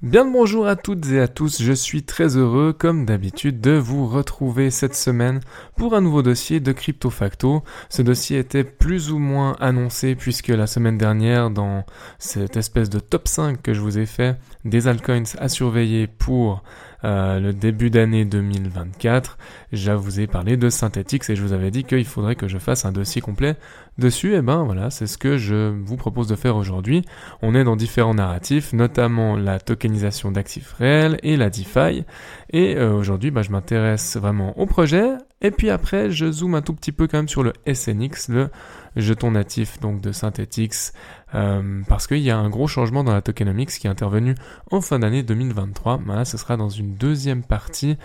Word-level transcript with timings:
Bien 0.00 0.24
le 0.24 0.30
bonjour 0.30 0.68
à 0.68 0.76
toutes 0.76 1.10
et 1.10 1.18
à 1.18 1.26
tous, 1.26 1.60
je 1.60 1.72
suis 1.72 2.04
très 2.04 2.36
heureux 2.36 2.72
comme 2.72 3.04
d'habitude 3.04 3.60
de 3.60 3.72
vous 3.72 4.06
retrouver 4.06 4.70
cette 4.70 4.94
semaine 4.94 5.40
pour 5.76 5.92
un 5.96 6.00
nouveau 6.00 6.22
dossier 6.22 6.60
de 6.60 6.70
Crypto 6.70 7.10
Facto. 7.10 7.64
Ce 7.88 8.02
dossier 8.02 8.38
était 8.38 8.62
plus 8.62 9.10
ou 9.10 9.18
moins 9.18 9.56
annoncé 9.58 10.14
puisque 10.14 10.48
la 10.48 10.68
semaine 10.68 10.98
dernière 10.98 11.50
dans 11.50 11.84
cette 12.20 12.56
espèce 12.56 12.90
de 12.90 13.00
top 13.00 13.26
5 13.26 13.60
que 13.60 13.74
je 13.74 13.80
vous 13.80 13.98
ai 13.98 14.06
fait 14.06 14.36
des 14.64 14.86
altcoins 14.86 15.24
à 15.36 15.48
surveiller 15.48 16.06
pour 16.06 16.62
euh, 17.04 17.38
le 17.38 17.52
début 17.52 17.90
d'année 17.90 18.24
2024, 18.24 19.38
je 19.72 19.92
vous 19.92 20.20
ai 20.20 20.26
parlé 20.26 20.56
de 20.56 20.68
Synthetix 20.68 21.30
et 21.30 21.36
je 21.36 21.42
vous 21.42 21.52
avais 21.52 21.70
dit 21.70 21.84
qu'il 21.84 22.04
faudrait 22.04 22.34
que 22.34 22.48
je 22.48 22.58
fasse 22.58 22.84
un 22.84 22.92
dossier 22.92 23.20
complet 23.20 23.56
dessus. 23.98 24.34
Et 24.34 24.42
ben 24.42 24.64
voilà, 24.64 24.90
c'est 24.90 25.06
ce 25.06 25.18
que 25.18 25.36
je 25.36 25.68
vous 25.68 25.96
propose 25.96 26.28
de 26.28 26.36
faire 26.36 26.56
aujourd'hui. 26.56 27.04
On 27.42 27.54
est 27.54 27.64
dans 27.64 27.76
différents 27.76 28.14
narratifs, 28.14 28.72
notamment 28.72 29.36
la 29.36 29.60
tokenisation 29.60 30.32
d'actifs 30.32 30.72
réels 30.72 31.18
et 31.22 31.36
la 31.36 31.50
DeFi. 31.50 32.04
Et 32.50 32.76
euh, 32.76 32.92
aujourd'hui, 32.92 33.30
ben, 33.30 33.42
je 33.42 33.50
m'intéresse 33.50 34.16
vraiment 34.16 34.58
au 34.58 34.66
projet. 34.66 35.12
Et 35.40 35.52
puis 35.52 35.70
après, 35.70 36.10
je 36.10 36.30
zoome 36.30 36.56
un 36.56 36.62
tout 36.62 36.74
petit 36.74 36.90
peu 36.90 37.06
quand 37.06 37.18
même 37.18 37.28
sur 37.28 37.44
le 37.44 37.52
SNX, 37.72 38.28
le 38.28 38.50
jeton 38.96 39.30
natif 39.30 39.78
donc 39.78 40.00
de 40.00 40.10
Synthetix, 40.10 40.92
euh, 41.34 41.82
parce 41.88 42.08
qu'il 42.08 42.18
y 42.18 42.30
a 42.30 42.36
un 42.36 42.50
gros 42.50 42.66
changement 42.66 43.04
dans 43.04 43.12
la 43.12 43.22
tokenomics 43.22 43.70
qui 43.70 43.86
est 43.86 43.90
intervenu 43.90 44.34
en 44.72 44.80
fin 44.80 44.98
d'année 44.98 45.22
2023. 45.22 46.00
Voilà, 46.04 46.24
ce 46.24 46.36
sera 46.38 46.56
dans 46.56 46.68
une 46.68 46.94
deuxième 46.94 47.44
partie 47.44 47.96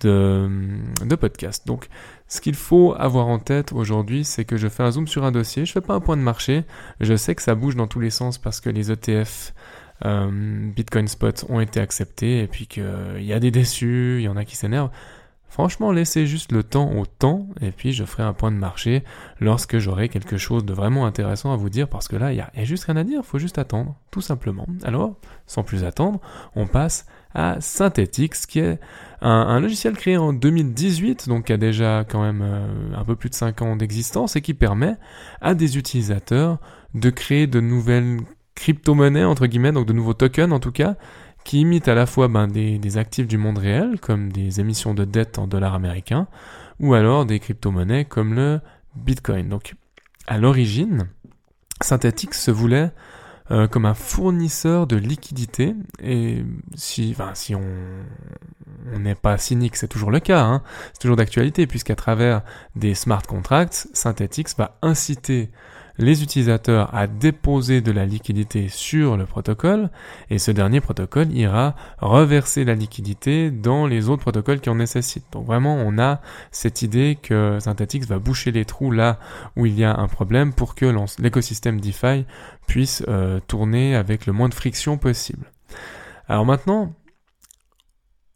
de, 0.00 0.48
podcast. 1.18 1.66
Donc, 1.66 1.88
ce 2.28 2.40
qu'il 2.40 2.54
faut 2.54 2.94
avoir 2.96 3.26
en 3.26 3.40
tête 3.40 3.72
aujourd'hui, 3.72 4.24
c'est 4.24 4.44
que 4.44 4.56
je 4.56 4.68
fais 4.68 4.84
un 4.84 4.92
zoom 4.92 5.08
sur 5.08 5.24
un 5.24 5.32
dossier, 5.32 5.66
je 5.66 5.72
fais 5.72 5.80
pas 5.80 5.94
un 5.94 6.00
point 6.00 6.16
de 6.16 6.22
marché, 6.22 6.64
je 7.00 7.16
sais 7.16 7.34
que 7.34 7.42
ça 7.42 7.56
bouge 7.56 7.74
dans 7.74 7.88
tous 7.88 8.00
les 8.00 8.10
sens 8.10 8.38
parce 8.38 8.60
que 8.60 8.70
les 8.70 8.92
ETF 8.92 9.54
euh, 10.04 10.70
Bitcoin 10.76 11.08
Spot 11.08 11.46
ont 11.48 11.58
été 11.58 11.80
acceptés 11.80 12.42
et 12.42 12.46
puis 12.46 12.66
qu'il 12.66 12.84
y 13.20 13.32
a 13.32 13.40
des 13.40 13.50
déçus, 13.50 14.18
il 14.18 14.24
y 14.24 14.28
en 14.28 14.36
a 14.36 14.44
qui 14.44 14.54
s'énervent. 14.54 14.90
Franchement, 15.56 15.90
laissez 15.90 16.26
juste 16.26 16.52
le 16.52 16.62
temps 16.62 16.92
au 16.98 17.06
temps, 17.06 17.48
et 17.62 17.70
puis 17.70 17.94
je 17.94 18.04
ferai 18.04 18.22
un 18.22 18.34
point 18.34 18.52
de 18.52 18.58
marché 18.58 19.02
lorsque 19.40 19.78
j'aurai 19.78 20.10
quelque 20.10 20.36
chose 20.36 20.66
de 20.66 20.74
vraiment 20.74 21.06
intéressant 21.06 21.50
à 21.50 21.56
vous 21.56 21.70
dire, 21.70 21.88
parce 21.88 22.08
que 22.08 22.16
là, 22.16 22.30
il 22.30 22.34
n'y 22.34 22.42
a, 22.42 22.64
juste 22.66 22.84
rien 22.84 22.96
à 22.96 23.04
dire, 23.04 23.22
il 23.24 23.26
faut 23.26 23.38
juste 23.38 23.56
attendre, 23.56 23.96
tout 24.10 24.20
simplement. 24.20 24.66
Alors, 24.84 25.16
sans 25.46 25.62
plus 25.62 25.82
attendre, 25.82 26.20
on 26.56 26.66
passe 26.66 27.06
à 27.34 27.58
Synthetix, 27.58 28.44
qui 28.44 28.58
est 28.58 28.78
un, 29.22 29.58
logiciel 29.58 29.96
créé 29.96 30.18
en 30.18 30.34
2018, 30.34 31.26
donc 31.26 31.46
qui 31.46 31.54
a 31.54 31.56
déjà 31.56 32.04
quand 32.06 32.20
même 32.20 32.42
euh, 32.42 32.94
un 32.94 33.04
peu 33.06 33.16
plus 33.16 33.30
de 33.30 33.34
5 33.34 33.62
ans 33.62 33.76
d'existence, 33.76 34.36
et 34.36 34.42
qui 34.42 34.52
permet 34.52 34.96
à 35.40 35.54
des 35.54 35.78
utilisateurs 35.78 36.58
de 36.92 37.08
créer 37.08 37.46
de 37.46 37.60
nouvelles 37.60 38.18
crypto-monnaies, 38.56 39.24
entre 39.24 39.46
guillemets, 39.46 39.72
donc 39.72 39.86
de 39.86 39.94
nouveaux 39.94 40.12
tokens 40.12 40.52
en 40.52 40.60
tout 40.60 40.72
cas, 40.72 40.96
qui 41.46 41.60
imitent 41.60 41.86
à 41.86 41.94
la 41.94 42.06
fois 42.06 42.26
ben, 42.26 42.48
des, 42.48 42.98
actifs 42.98 43.28
du 43.28 43.38
monde 43.38 43.58
réel, 43.58 44.00
comme 44.00 44.32
des 44.32 44.58
émissions 44.58 44.94
de 44.94 45.04
dette 45.04 45.38
en 45.38 45.46
dollars 45.46 45.74
américains, 45.74 46.26
ou 46.80 46.92
alors 46.94 47.24
des 47.24 47.38
crypto-monnaies 47.38 48.04
comme 48.04 48.34
le 48.34 48.60
Bitcoin. 48.96 49.48
Donc, 49.48 49.76
à 50.26 50.38
l'origine, 50.38 51.08
Synthetix 51.80 52.42
se 52.42 52.50
voulait 52.50 52.90
euh, 53.52 53.68
comme 53.68 53.86
un 53.86 53.94
fournisseur 53.94 54.88
de 54.88 54.96
liquidités, 54.96 55.76
et 56.02 56.42
si 56.74 57.14
on 57.54 58.98
n'est 58.98 59.14
pas 59.14 59.38
cynique, 59.38 59.76
c'est 59.76 59.86
toujours 59.86 60.10
le 60.10 60.18
cas, 60.18 60.42
hein, 60.42 60.64
c'est 60.94 61.02
toujours 61.02 61.16
d'actualité, 61.16 61.68
puisqu'à 61.68 61.94
travers 61.94 62.42
des 62.74 62.94
smart 62.94 63.22
contracts, 63.22 63.86
Synthetix 63.92 64.56
va 64.58 64.78
inciter 64.82 65.52
les 65.98 66.22
utilisateurs 66.22 66.94
à 66.94 67.06
déposer 67.06 67.80
de 67.80 67.92
la 67.92 68.04
liquidité 68.04 68.68
sur 68.68 69.16
le 69.16 69.26
protocole 69.26 69.90
et 70.30 70.38
ce 70.38 70.50
dernier 70.50 70.80
protocole 70.80 71.32
ira 71.32 71.74
reverser 71.98 72.64
la 72.64 72.74
liquidité 72.74 73.50
dans 73.50 73.86
les 73.86 74.08
autres 74.08 74.22
protocoles 74.22 74.60
qui 74.60 74.70
en 74.70 74.76
nécessitent. 74.76 75.26
Donc 75.32 75.46
vraiment, 75.46 75.74
on 75.76 75.98
a 75.98 76.20
cette 76.50 76.82
idée 76.82 77.18
que 77.20 77.58
Synthetix 77.60 78.06
va 78.06 78.18
boucher 78.18 78.52
les 78.52 78.64
trous 78.64 78.90
là 78.90 79.18
où 79.56 79.66
il 79.66 79.78
y 79.78 79.84
a 79.84 79.96
un 79.96 80.08
problème 80.08 80.52
pour 80.52 80.74
que 80.74 80.86
l'écosystème 81.18 81.80
DeFi 81.80 82.26
puisse 82.66 83.02
euh, 83.08 83.40
tourner 83.46 83.94
avec 83.94 84.26
le 84.26 84.32
moins 84.32 84.48
de 84.48 84.54
friction 84.54 84.98
possible. 84.98 85.50
Alors 86.28 86.44
maintenant, 86.44 86.92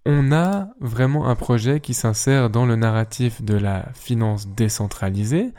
on 0.06 0.32
a 0.32 0.69
vraiment 0.81 1.28
un 1.28 1.34
projet 1.34 1.81
qui 1.81 1.94
s'insère 1.94 2.49
dans 2.49 2.65
le 2.65 2.76
narratif 2.76 3.43
de 3.43 3.54
la 3.54 3.88
finance 3.94 4.49
décentralisée. 4.49 5.53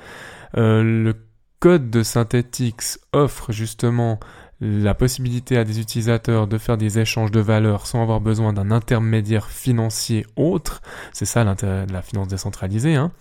Euh, 0.57 1.13
code 1.61 1.91
de 1.91 2.01
Synthetix 2.01 2.99
offre 3.13 3.51
justement 3.51 4.19
la 4.61 4.95
possibilité 4.95 5.57
à 5.57 5.63
des 5.63 5.79
utilisateurs 5.79 6.47
de 6.47 6.57
faire 6.57 6.75
des 6.75 6.97
échanges 6.97 7.29
de 7.29 7.39
valeurs 7.39 7.85
sans 7.85 8.01
avoir 8.01 8.19
besoin 8.19 8.51
d'un 8.51 8.71
intermédiaire 8.71 9.47
financier 9.47 10.25
autre. 10.35 10.81
C'est 11.13 11.25
ça 11.25 11.43
l'intérêt 11.43 11.85
de 11.85 11.93
la 11.93 12.01
finance 12.01 12.27
décentralisée. 12.27 12.95
Hein. 12.95 13.11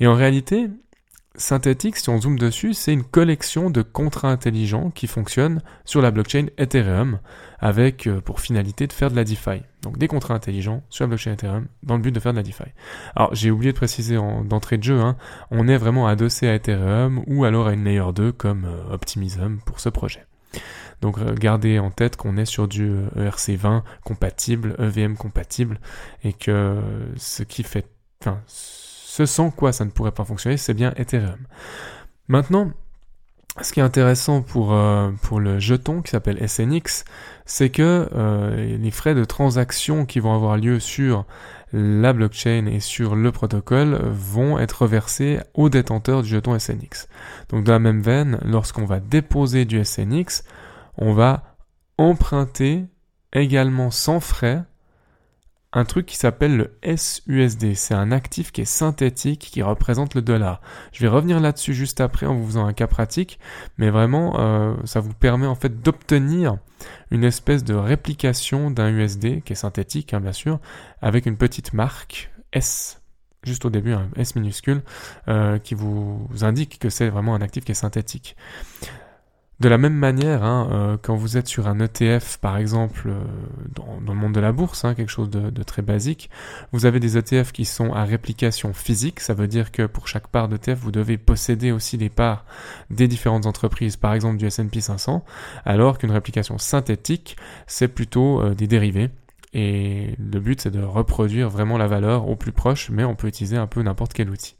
Et 0.00 0.08
en 0.08 0.14
réalité, 0.14 0.68
Synthetix, 1.38 2.02
si 2.02 2.08
on 2.08 2.20
zoome 2.20 2.38
dessus, 2.38 2.74
c'est 2.74 2.92
une 2.92 3.04
collection 3.04 3.70
de 3.70 3.82
contrats 3.82 4.30
intelligents 4.30 4.90
qui 4.90 5.06
fonctionnent 5.06 5.62
sur 5.84 6.00
la 6.00 6.10
blockchain 6.10 6.46
Ethereum 6.58 7.18
avec 7.58 8.06
euh, 8.06 8.20
pour 8.20 8.40
finalité 8.40 8.86
de 8.86 8.92
faire 8.92 9.10
de 9.10 9.16
la 9.16 9.24
DeFi. 9.24 9.62
Donc 9.82 9.98
des 9.98 10.08
contrats 10.08 10.34
intelligents 10.34 10.82
sur 10.88 11.04
la 11.04 11.08
blockchain 11.08 11.32
Ethereum 11.32 11.66
dans 11.82 11.96
le 11.96 12.02
but 12.02 12.12
de 12.12 12.20
faire 12.20 12.32
de 12.32 12.38
la 12.38 12.42
DeFi. 12.42 12.64
Alors 13.14 13.34
j'ai 13.34 13.50
oublié 13.50 13.72
de 13.72 13.76
préciser 13.76 14.16
d'entrée 14.16 14.78
de 14.78 14.82
jeu, 14.82 15.00
hein, 15.00 15.16
on 15.50 15.68
est 15.68 15.76
vraiment 15.76 16.06
adossé 16.06 16.48
à 16.48 16.54
Ethereum 16.54 17.22
ou 17.26 17.44
alors 17.44 17.68
à 17.68 17.72
une 17.72 17.84
layer 17.84 18.12
2 18.14 18.32
comme 18.32 18.64
euh, 18.64 18.94
Optimism 18.94 19.58
pour 19.64 19.80
ce 19.80 19.88
projet. 19.88 20.24
Donc 21.02 21.22
gardez 21.34 21.78
en 21.78 21.90
tête 21.90 22.16
qu'on 22.16 22.38
est 22.38 22.46
sur 22.46 22.68
du 22.68 22.90
ERC20 23.16 23.82
compatible, 24.02 24.74
EVM 24.78 25.14
compatible, 25.16 25.78
et 26.24 26.32
que 26.32 26.78
ce 27.18 27.42
qui 27.42 27.62
fait, 27.62 27.86
enfin, 28.22 28.40
ce 29.16 29.24
sans 29.24 29.50
quoi 29.50 29.72
ça 29.72 29.86
ne 29.86 29.90
pourrait 29.90 30.12
pas 30.12 30.26
fonctionner, 30.26 30.58
c'est 30.58 30.74
bien 30.74 30.92
Ethereum. 30.96 31.38
Maintenant, 32.28 32.70
ce 33.62 33.72
qui 33.72 33.80
est 33.80 33.82
intéressant 33.82 34.42
pour, 34.42 34.74
euh, 34.74 35.10
le 35.38 35.58
jeton 35.58 36.02
qui 36.02 36.10
s'appelle 36.10 36.46
SNX, 36.46 37.06
c'est 37.46 37.70
que 37.70 38.10
euh, 38.14 38.76
les 38.76 38.90
frais 38.90 39.14
de 39.14 39.24
transaction 39.24 40.04
qui 40.04 40.20
vont 40.20 40.34
avoir 40.34 40.58
lieu 40.58 40.80
sur 40.80 41.24
la 41.72 42.12
blockchain 42.12 42.66
et 42.66 42.80
sur 42.80 43.16
le 43.16 43.32
protocole 43.32 43.98
vont 44.04 44.58
être 44.58 44.82
reversés 44.82 45.40
aux 45.54 45.70
détenteurs 45.70 46.20
du 46.20 46.28
jeton 46.28 46.58
SNX. 46.58 47.08
Donc 47.48 47.64
dans 47.64 47.72
la 47.72 47.78
même 47.78 48.02
veine, 48.02 48.38
lorsqu'on 48.44 48.84
va 48.84 49.00
déposer 49.00 49.64
du 49.64 49.82
SNX, 49.82 50.44
on 50.98 51.14
va 51.14 51.56
emprunter 51.96 52.84
également 53.32 53.90
sans 53.90 54.20
frais 54.20 54.62
un 55.76 55.84
truc 55.84 56.06
qui 56.06 56.16
s'appelle 56.16 56.56
le 56.56 56.96
SUSD. 56.96 57.74
C'est 57.74 57.94
un 57.94 58.10
actif 58.10 58.50
qui 58.50 58.62
est 58.62 58.64
synthétique, 58.64 59.50
qui 59.52 59.62
représente 59.62 60.14
le 60.14 60.22
dollar. 60.22 60.62
Je 60.92 61.02
vais 61.02 61.08
revenir 61.08 61.38
là-dessus 61.38 61.74
juste 61.74 62.00
après 62.00 62.24
en 62.24 62.34
vous 62.34 62.46
faisant 62.46 62.66
un 62.66 62.72
cas 62.72 62.86
pratique, 62.86 63.38
mais 63.76 63.90
vraiment, 63.90 64.40
euh, 64.40 64.74
ça 64.84 65.00
vous 65.00 65.12
permet 65.12 65.46
en 65.46 65.54
fait 65.54 65.82
d'obtenir 65.82 66.56
une 67.10 67.24
espèce 67.24 67.62
de 67.62 67.74
réplication 67.74 68.70
d'un 68.70 68.88
USD 68.88 69.42
qui 69.42 69.52
est 69.52 69.56
synthétique, 69.56 70.14
hein, 70.14 70.20
bien 70.20 70.32
sûr, 70.32 70.60
avec 71.02 71.26
une 71.26 71.36
petite 71.36 71.74
marque 71.74 72.30
S 72.54 73.02
juste 73.42 73.64
au 73.64 73.70
début, 73.70 73.92
un 73.92 74.08
S 74.16 74.34
minuscule, 74.34 74.82
euh, 75.28 75.58
qui 75.58 75.74
vous 75.74 76.26
indique 76.40 76.80
que 76.80 76.88
c'est 76.88 77.08
vraiment 77.08 77.34
un 77.34 77.42
actif 77.42 77.64
qui 77.64 77.72
est 77.72 77.76
synthétique. 77.76 78.34
De 79.58 79.70
la 79.70 79.78
même 79.78 79.94
manière, 79.94 80.44
hein, 80.44 80.68
euh, 80.70 80.96
quand 81.00 81.16
vous 81.16 81.38
êtes 81.38 81.48
sur 81.48 81.66
un 81.66 81.80
ETF, 81.80 82.36
par 82.38 82.58
exemple, 82.58 83.08
euh, 83.08 83.20
dans, 83.74 84.12
le 84.12 84.18
monde 84.18 84.34
de 84.34 84.40
la 84.40 84.52
bourse, 84.52 84.84
hein, 84.84 84.94
quelque 84.94 85.10
chose 85.10 85.30
de, 85.30 85.62
très 85.62 85.80
basique, 85.80 86.28
vous 86.72 86.84
avez 86.84 87.00
des 87.00 87.16
ETF 87.16 87.52
qui 87.52 87.64
sont 87.64 87.94
à 87.94 88.04
réplication 88.04 88.74
physique. 88.74 89.20
Ça 89.20 89.32
veut 89.32 89.48
dire 89.48 89.72
que 89.72 89.86
pour 89.86 90.08
chaque 90.08 90.28
part 90.28 90.48
d'ETF, 90.48 90.78
vous 90.78 90.92
devez 90.92 91.16
posséder 91.16 91.72
aussi 91.72 91.96
les 91.96 92.10
parts 92.10 92.44
des 92.90 93.08
différentes 93.08 93.46
entreprises, 93.46 93.96
par 93.96 94.12
exemple 94.12 94.36
du 94.36 94.46
S&P 94.46 94.82
500, 94.82 95.24
alors 95.64 95.96
qu'une 95.96 96.12
réplication 96.12 96.58
synthétique, 96.58 97.38
c'est 97.66 97.88
plutôt 97.88 98.42
euh, 98.42 98.54
des 98.54 98.66
dérivés 98.66 99.08
et 99.54 100.14
le 100.18 100.38
but 100.38 100.60
c'est 100.60 100.70
de 100.70 100.82
reproduire 100.82 101.48
vraiment 101.48 101.78
la 101.78 101.86
valeur 101.86 102.28
au 102.28 102.36
plus 102.36 102.52
proche, 102.52 102.90
mais 102.90 103.04
on 103.04 103.14
peut 103.14 103.28
utiliser 103.28 103.56
un 103.56 103.66
peu 103.66 103.80
n'importe 103.80 104.12
quel 104.12 104.28
outil. 104.28 104.54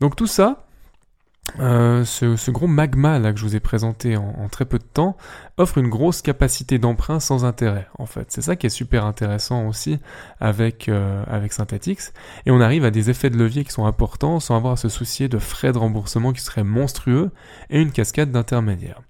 Donc 0.00 0.16
tout 0.16 0.26
ça, 0.26 0.67
euh, 1.60 2.04
ce, 2.04 2.50
gros 2.50 2.66
magma 2.66 3.18
là 3.18 3.32
que 3.32 3.38
je 3.38 3.44
vous 3.44 3.56
ai 3.56 3.60
présenté 3.60 4.16
en, 4.16 4.48
très 4.48 4.64
peu 4.64 4.78
de 4.78 4.84
temps 4.84 5.16
offre 5.56 5.78
une 5.78 5.88
grosse 5.88 6.22
capacité 6.22 6.78
d'emprunt 6.78 7.20
sans 7.20 7.44
intérêt 7.44 7.88
en 7.98 8.06
fait. 8.06 8.26
C'est 8.28 8.42
ça 8.42 8.54
qui 8.54 8.66
est 8.66 8.70
super 8.70 9.04
intéressant 9.04 9.66
aussi 9.66 9.98
avec 10.40 10.88
euh, 10.88 11.24
avec 11.26 11.52
Synthetix 11.52 12.12
et 12.46 12.50
on 12.50 12.60
arrive 12.60 12.84
à 12.84 12.90
des 12.90 13.10
effets 13.10 13.30
de 13.30 13.36
levier 13.36 13.64
qui 13.64 13.72
sont 13.72 13.86
importants 13.86 14.40
sans 14.40 14.56
avoir 14.56 14.74
à 14.74 14.76
se 14.76 14.88
soucier 14.88 15.28
de 15.28 15.38
frais 15.38 15.72
de 15.72 15.78
remboursement 15.78 16.32
qui 16.32 16.42
seraient 16.42 16.64
monstrueux 16.64 17.30
et 17.70 17.80
une 17.80 17.92
cascade 17.92 18.30
d'intermédiaires. 18.30 19.00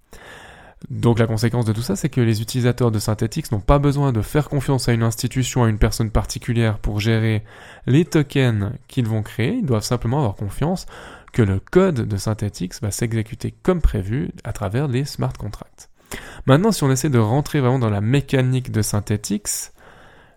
Donc 0.91 1.19
la 1.19 1.27
conséquence 1.27 1.65
de 1.65 1.73
tout 1.73 1.83
ça, 1.83 1.97
c'est 1.97 2.09
que 2.09 2.21
les 2.21 2.41
utilisateurs 2.41 2.91
de 2.91 2.99
Synthetix 2.99 3.51
n'ont 3.51 3.61
pas 3.61 3.79
besoin 3.79 4.13
de 4.13 4.23
faire 4.23 4.49
confiance 4.49 4.89
à 4.89 4.93
une 4.93 5.03
institution, 5.03 5.65
à 5.65 5.69
une 5.69 5.79
personne 5.79 6.11
particulière 6.11 6.79
pour 6.79 7.01
gérer 7.01 7.43
les 7.87 8.05
tokens 8.05 8.71
qu'ils 8.87 9.07
vont 9.07 9.23
créer, 9.23 9.55
ils 9.55 9.67
doivent 9.67 9.83
simplement 9.83 10.19
avoir 10.19 10.37
confiance 10.37 10.87
que 11.33 11.43
le 11.43 11.61
code 11.61 12.07
de 12.09 12.17
Synthetix 12.17 12.81
va 12.81 12.91
s'exécuter 12.91 13.53
comme 13.63 13.81
prévu 13.81 14.31
à 14.45 14.53
travers 14.53 14.89
les 14.89 15.05
smart 15.05 15.33
contracts. 15.33 15.91
Maintenant, 16.47 16.73
si 16.73 16.85
on 16.85 16.91
essaie 16.91 17.11
de 17.11 17.19
rentrer 17.19 17.61
vraiment 17.61 17.79
dans 17.79 17.91
la 17.91 18.01
mécanique 18.01 18.73
de 18.73 18.83
Synthetix, 18.83 19.73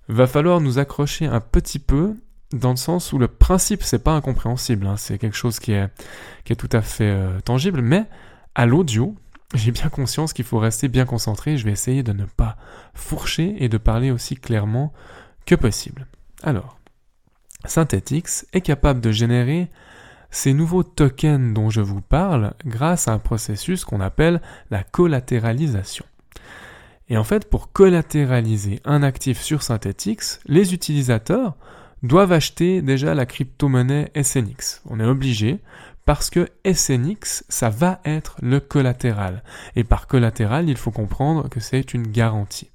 va 0.08 0.28
falloir 0.28 0.60
nous 0.60 0.80
accrocher 0.80 1.26
un 1.26 1.40
petit 1.40 1.80
peu 1.80 2.16
dans 2.52 2.72
le 2.72 2.78
sens 2.78 3.14
où 3.14 3.18
le 3.18 3.30
principe 3.30 3.84
c'est 3.84 4.04
pas 4.04 4.14
incompréhensible, 4.14 4.86
hein. 4.86 4.98
c'est 4.98 5.18
quelque 5.18 5.38
chose 5.38 5.60
qui 5.60 5.72
est, 5.72 5.90
tout 6.58 6.70
à 6.74 6.82
fait 6.82 7.10
euh, 7.10 7.40
tangible, 7.40 7.82
mais 7.82 8.06
à 8.56 8.66
l'audio, 8.66 9.16
j'ai 9.54 9.72
bien 9.72 9.90
conscience 9.90 10.34
qu'il 10.34 10.44
faut 10.44 10.60
rester 10.60 10.90
bien 10.90 11.06
concentré, 11.06 11.58
je 11.58 11.64
vais 11.64 11.72
essayer 11.72 12.04
de 12.04 12.12
ne 12.12 12.26
pas 12.26 12.58
fourcher 12.94 13.56
et 13.64 13.70
de 13.70 13.78
parler 13.78 14.12
aussi 14.12 14.36
clairement 14.36 14.92
que 15.46 15.56
possible. 15.56 16.08
Alors, 16.44 16.78
Synthetix 17.66 18.46
est 18.54 18.62
capable 18.62 19.00
de 19.00 19.12
générer 19.12 19.70
ces 20.32 20.54
nouveaux 20.54 20.84
tokens 20.84 21.54
dont 21.54 21.70
je 21.70 21.82
vous 21.82 22.02
parle 22.02 22.54
grâce 22.66 23.08
à 23.08 23.14
un 23.14 23.20
processus 23.20 23.86
qu'on 23.86 24.02
appelle 24.02 24.42
la 24.72 24.84
collatéralisation. 24.84 26.06
Et 27.10 27.18
en 27.18 27.24
fait, 27.26 27.50
pour 27.50 27.74
collatéraliser 27.74 28.80
un 28.86 29.04
actif 29.04 29.42
sur 29.42 29.64
Synthetix, 29.64 30.40
les 30.46 30.74
utilisateurs 30.74 31.56
doivent 32.04 32.32
acheter 32.32 32.82
déjà 32.82 33.14
la 33.14 33.26
crypto-monnaie 33.26 34.12
SNX. 34.16 34.82
On 34.90 35.00
est 35.00 35.06
obligé 35.06 35.60
parce 36.06 36.30
que 36.30 36.48
SNX, 36.66 37.44
ça 37.50 37.70
va 37.70 38.00
être 38.06 38.38
le 38.42 38.60
collatéral. 38.60 39.44
Et 39.76 39.84
par 39.84 40.08
collatéral, 40.08 40.70
il 40.70 40.78
faut 40.78 40.92
comprendre 40.92 41.50
que 41.50 41.60
c'est 41.60 41.94
une 41.94 42.08
garantie. 42.08 42.72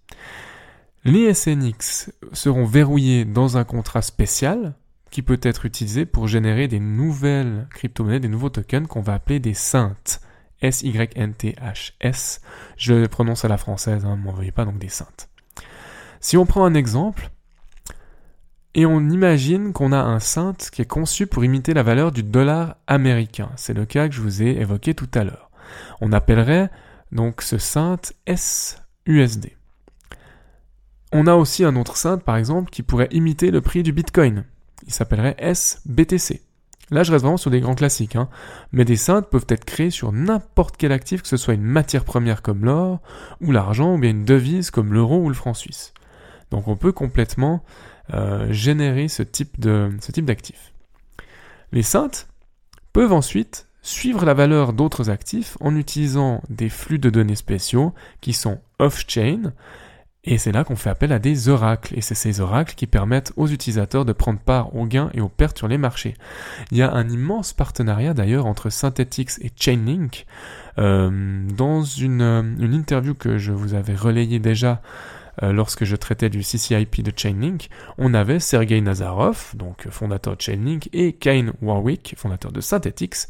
Les 1.05 1.33
SNX 1.33 2.13
seront 2.33 2.67
verrouillés 2.67 3.25
dans 3.25 3.57
un 3.57 3.65
contrat 3.65 4.03
spécial 4.03 4.75
qui 5.11 5.23
peut 5.23 5.41
être 5.43 5.67
utilisé 5.67 6.07
pour 6.07 6.29
générer 6.29 6.69
des 6.69 6.81
nouvelles 6.81 7.67
crypto-monnaies, 7.71 8.21
des 8.21 8.29
nouveaux 8.29 8.51
tokens 8.51 8.87
qu'on 8.87 9.01
va 9.01 9.15
appeler 9.15 9.41
des 9.41 9.55
saintes. 9.55 10.21
S-Y-N-T-H-S. 10.63 12.41
Je 12.77 12.95
le 12.95 13.09
prononce 13.09 13.45
à 13.45 13.49
la 13.49 13.59
française, 13.59 14.05
hein, 14.05 14.17
ne 14.17 14.23
m'envoyez 14.23 14.53
pas 14.53 14.65
donc 14.65 14.79
des 14.79 14.89
saintes. 14.89 15.29
Si 16.21 16.37
on 16.37 16.47
prend 16.47 16.65
un 16.65 16.75
exemple, 16.75 17.31
et 18.75 18.85
on 18.85 19.09
imagine 19.09 19.73
qu'on 19.73 19.93
a 19.93 20.03
un 20.03 20.19
saint 20.19 20.55
qui 20.71 20.83
est 20.83 20.87
conçu 20.87 21.27
pour 21.27 21.45
imiter 21.45 21.73
la 21.73 21.83
valeur 21.83 22.13
du 22.13 22.23
dollar 22.23 22.77
américain. 22.87 23.51
C'est 23.57 23.73
le 23.73 23.87
cas 23.87 24.07
que 24.07 24.15
je 24.15 24.21
vous 24.21 24.43
ai 24.43 24.61
évoqué 24.61 24.93
tout 24.93 25.09
à 25.15 25.25
l'heure. 25.25 25.51
On 26.03 26.13
appellerait 26.13 26.71
donc 27.11 27.41
ce 27.41 27.57
saint 27.57 27.97
SUSD. 28.29 29.53
On 31.11 31.27
a 31.27 31.35
aussi 31.35 31.65
un 31.65 31.75
autre 31.77 31.97
saint, 31.97 32.19
par 32.19 32.37
exemple, 32.37 32.71
qui 32.71 32.83
pourrait 32.83 33.09
imiter 33.13 33.51
le 33.51 33.63
prix 33.63 33.83
du 33.83 33.93
Bitcoin 33.93 34.45
il 34.87 34.93
s'appellerait 34.93 35.37
SBTC. 35.39 36.43
Là, 36.91 37.03
je 37.03 37.11
reste 37.11 37.25
vraiment 37.25 37.37
sur 37.37 37.51
des 37.51 37.61
grands 37.61 37.75
classiques, 37.75 38.15
hein. 38.15 38.29
mais 38.71 38.85
des 38.85 38.97
synths 38.97 39.29
peuvent 39.29 39.47
être 39.49 39.65
créés 39.65 39.91
sur 39.91 40.13
n'importe 40.13 40.77
quel 40.77 40.93
actif, 40.93 41.23
que 41.23 41.29
ce 41.29 41.37
soit 41.37 41.55
une 41.55 41.63
matière 41.63 42.05
première 42.05 42.43
comme 42.43 42.65
l'or, 42.65 43.01
ou 43.41 43.51
l'argent, 43.51 43.95
ou 43.95 43.99
bien 43.99 44.11
une 44.11 44.25
devise 44.25 44.71
comme 44.71 44.93
l'euro 44.93 45.21
ou 45.21 45.29
le 45.29 45.35
franc 45.35 45.55
suisse. 45.55 45.93
Donc 46.53 46.69
on 46.69 46.77
peut 46.77 46.93
complètement 46.93 47.65
euh, 48.15 48.53
générer 48.53 49.09
ce 49.09 49.25
type 49.25 49.59
d'actifs. 49.59 50.73
Les 51.73 51.83
synths 51.83 52.29
peuvent 52.93 53.13
ensuite 53.13 53.67
suivre 53.83 54.25
la 54.25 54.35
valeur 54.35 54.73
d'autres 54.73 55.11
actifs 55.11 55.57
en 55.61 55.75
utilisant 55.77 56.43
des 56.49 56.69
flux 56.69 56.99
de 56.99 57.11
données 57.11 57.37
spéciaux 57.37 57.95
qui 58.21 58.33
sont 58.33 58.61
off-chain, 58.79 59.53
et 60.27 60.39
c'est 60.39 60.51
là 60.51 60.65
qu'on 60.65 60.75
fait 60.75 60.91
appel 60.91 61.13
à 61.13 61.21
des 61.21 61.49
oracles. 61.49 61.97
Et 61.97 62.01
c'est 62.01 62.17
ces 62.17 62.41
oracles 62.41 62.75
qui 62.75 62.87
permettent 62.87 63.33
aux 63.37 63.47
utilisateurs 63.47 64.05
de 64.05 64.13
prendre 64.13 64.41
part 64.41 64.75
aux 64.75 64.85
gains 64.85 65.11
et 65.15 65.21
aux 65.21 65.29
pertes 65.29 65.59
sur 65.59 65.69
les 65.69 65.79
marchés. 65.79 66.15
Il 66.73 66.79
y 66.79 66.83
a 66.83 66.93
un 66.93 67.09
immense 67.09 67.53
partenariat 67.53 68.13
d'ailleurs 68.13 68.47
entre 68.47 68.69
Synthetix 68.69 69.39
et 69.41 69.53
Chainlink. 69.55 70.27
Euh, 70.79 71.47
dans 71.57 71.83
une, 71.83 72.21
euh, 72.21 72.43
une, 72.43 72.75
interview 72.75 73.15
que 73.15 73.39
je 73.39 73.53
vous 73.53 73.73
avais 73.73 73.95
relayée 73.95 74.39
déjà 74.41 74.83
euh, 75.43 75.51
lorsque 75.51 75.85
je 75.85 75.97
traitais 75.97 76.29
du 76.29 76.41
CCIP 76.41 77.03
de 77.03 77.13
Chainlink, 77.17 77.71
on 77.97 78.13
avait 78.13 78.41
Sergei 78.41 78.81
Nazarov, 78.83 79.53
donc 79.55 79.89
fondateur 79.89 80.37
de 80.37 80.43
Chainlink, 80.43 80.91
et 80.93 81.15
Kane 81.15 81.53
Warwick, 81.63 82.15
fondateur 82.19 82.53
de 82.53 82.61
Synthetix, 82.61 83.29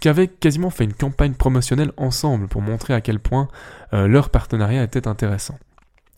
qui 0.00 0.08
avaient 0.08 0.28
quasiment 0.28 0.70
fait 0.70 0.84
une 0.84 0.94
campagne 0.94 1.34
promotionnelle 1.34 1.92
ensemble 1.98 2.48
pour 2.48 2.62
montrer 2.62 2.94
à 2.94 3.02
quel 3.02 3.18
point 3.18 3.48
leur 3.92 4.30
partenariat 4.30 4.82
était 4.82 5.06
intéressant 5.06 5.58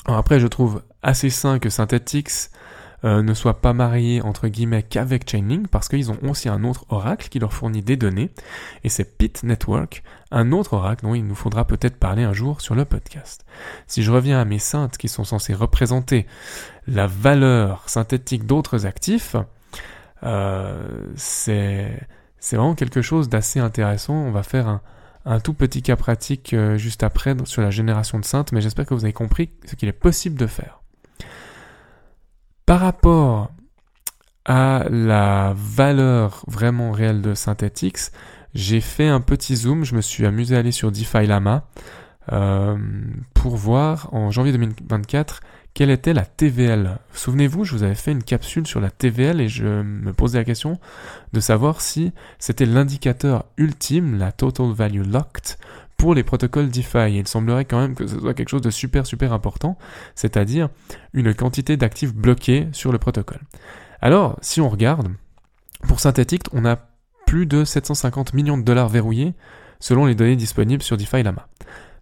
après, 0.07 0.41
je 0.41 0.47
trouve 0.47 0.83
assez 1.03 1.31
sain 1.31 1.59
que 1.59 1.71
Synthetix 1.71 2.51
euh, 3.05 3.23
ne 3.23 3.35
soit 3.35 3.61
pas 3.61 3.75
marié 3.75 4.23
entre 4.23 4.49
guillemets 4.49 4.83
qu'avec 4.83 5.29
Chainlink 5.29 5.69
parce 5.69 5.89
qu'ils 5.89 6.11
ont 6.11 6.19
aussi 6.23 6.49
un 6.49 6.65
autre 6.65 6.87
oracle 6.89 7.29
qui 7.29 7.39
leur 7.39 7.53
fournit 7.53 7.83
des 7.83 7.97
données 7.97 8.31
et 8.83 8.89
c'est 8.89 9.19
Pit 9.19 9.43
Network, 9.43 10.03
un 10.31 10.53
autre 10.53 10.73
oracle 10.73 11.05
dont 11.05 11.15
il 11.15 11.27
nous 11.27 11.35
faudra 11.35 11.67
peut-être 11.67 11.99
parler 11.99 12.23
un 12.23 12.33
jour 12.33 12.63
sur 12.63 12.75
le 12.75 12.87
podcast. 12.87 13.45
Si 13.87 14.03
je 14.03 14.11
reviens 14.11 14.41
à 14.41 14.47
mes 14.47 14.59
synths 14.59 14.97
qui 14.97 15.09
sont 15.09 15.25
censés 15.25 15.53
représenter 15.53 16.27
la 16.87 17.07
valeur 17.07 17.87
synthétique 17.91 18.47
d'autres 18.47 18.87
actifs, 18.87 19.37
euh, 20.23 20.89
c'est 21.15 22.07
c'est 22.39 22.57
vraiment 22.57 22.75
quelque 22.75 23.03
chose 23.03 23.29
d'assez 23.29 23.61
intéressant. 23.61 24.15
On 24.15 24.31
va 24.31 24.43
faire 24.43 24.69
un, 24.69 24.81
un 25.25 25.41
tout 25.41 25.55
petit 25.55 25.83
cas 25.83 25.97
pratique 25.97 26.53
euh, 26.53 26.77
juste 26.77 27.03
après 27.03 27.35
sur 27.45 27.63
la 27.63 27.71
génération 27.71 28.19
de 28.19 28.25
synths, 28.25 28.53
mais 28.53 28.61
j'espère 28.61 28.87
que 28.87 28.95
vous 28.95 29.05
avez 29.05 29.13
compris 29.13 29.51
ce 29.67 29.75
qu'il 29.75 29.89
est 29.89 29.93
possible 29.93 30.39
de 30.39 30.47
faire. 30.47 30.81
Par 32.67 32.81
rapport 32.81 33.51
à 34.45 34.85
la 34.91 35.55
valeur 35.57 36.45
vraiment 36.47 36.93
réelle 36.93 37.23
de 37.23 37.35
Synthetix, 37.35 38.13
j'ai 38.55 38.81
fait 38.81 39.09
un 39.09 39.21
petit 39.21 39.57
zoom, 39.57 39.85
je 39.85 39.95
me 39.95 40.01
suis 40.01 40.27
amusé 40.27 40.57
à 40.57 40.61
aller 40.61 40.73
sur 40.73 40.93
DeFi 40.93 41.27
Lama 41.27 41.67
euh, 42.33 42.77
pour 43.35 43.57
voir 43.57 44.13
en 44.13 44.31
janvier 44.31 44.53
2024 44.53 45.41
quelle 45.75 45.91
était 45.91 46.15
la 46.15 46.25
TVL 46.25 46.99
Souvenez-vous, 47.13 47.65
je 47.65 47.75
vous 47.75 47.83
avais 47.83 47.97
fait 47.97 48.13
une 48.13 48.23
capsule 48.23 48.65
sur 48.65 48.81
la 48.81 48.91
TVL 48.91 49.41
et 49.41 49.49
je 49.49 49.83
me 49.83 50.13
posais 50.13 50.39
la 50.39 50.45
question 50.45 50.79
de 51.33 51.41
savoir 51.41 51.81
si 51.81 52.13
c'était 52.39 52.65
l'indicateur 52.65 53.45
ultime, 53.57 54.17
la 54.17 54.31
Total 54.31 54.71
Value 54.73 55.05
Locked, 55.05 55.57
pour 55.97 56.15
les 56.15 56.23
protocoles 56.23 56.71
DeFi. 56.71 56.99
Et 56.99 57.19
il 57.19 57.27
semblerait 57.27 57.65
quand 57.65 57.81
même 57.81 57.97
que 57.97 58.07
ce 58.07 58.21
soit 58.21 58.35
quelque 58.35 58.51
chose 58.51 58.63
de 58.63 58.71
super 58.71 59.05
super 59.05 59.33
important, 59.33 59.77
c'est-à-dire 60.15 60.69
une 61.13 61.35
quantité 61.35 61.77
d'actifs 61.77 62.15
bloqués 62.15 62.69
sur 62.71 62.93
le 62.93 62.99
protocole. 62.99 63.41
Alors, 64.01 64.39
si 64.43 64.61
on 64.61 64.69
regarde, 64.69 65.09
pour 65.89 65.99
Synthetix, 65.99 66.49
on 66.53 66.65
a 66.65 66.77
plus 67.27 67.47
de 67.47 67.65
750 67.65 68.33
millions 68.33 68.59
de 68.59 68.63
dollars 68.63 68.89
verrouillés 68.89 69.35
selon 69.81 70.07
les 70.07 70.15
données 70.15 70.37
disponibles 70.37 70.85
sur 70.85 70.97
DeFi 70.97 71.25
Lama. 71.25 71.49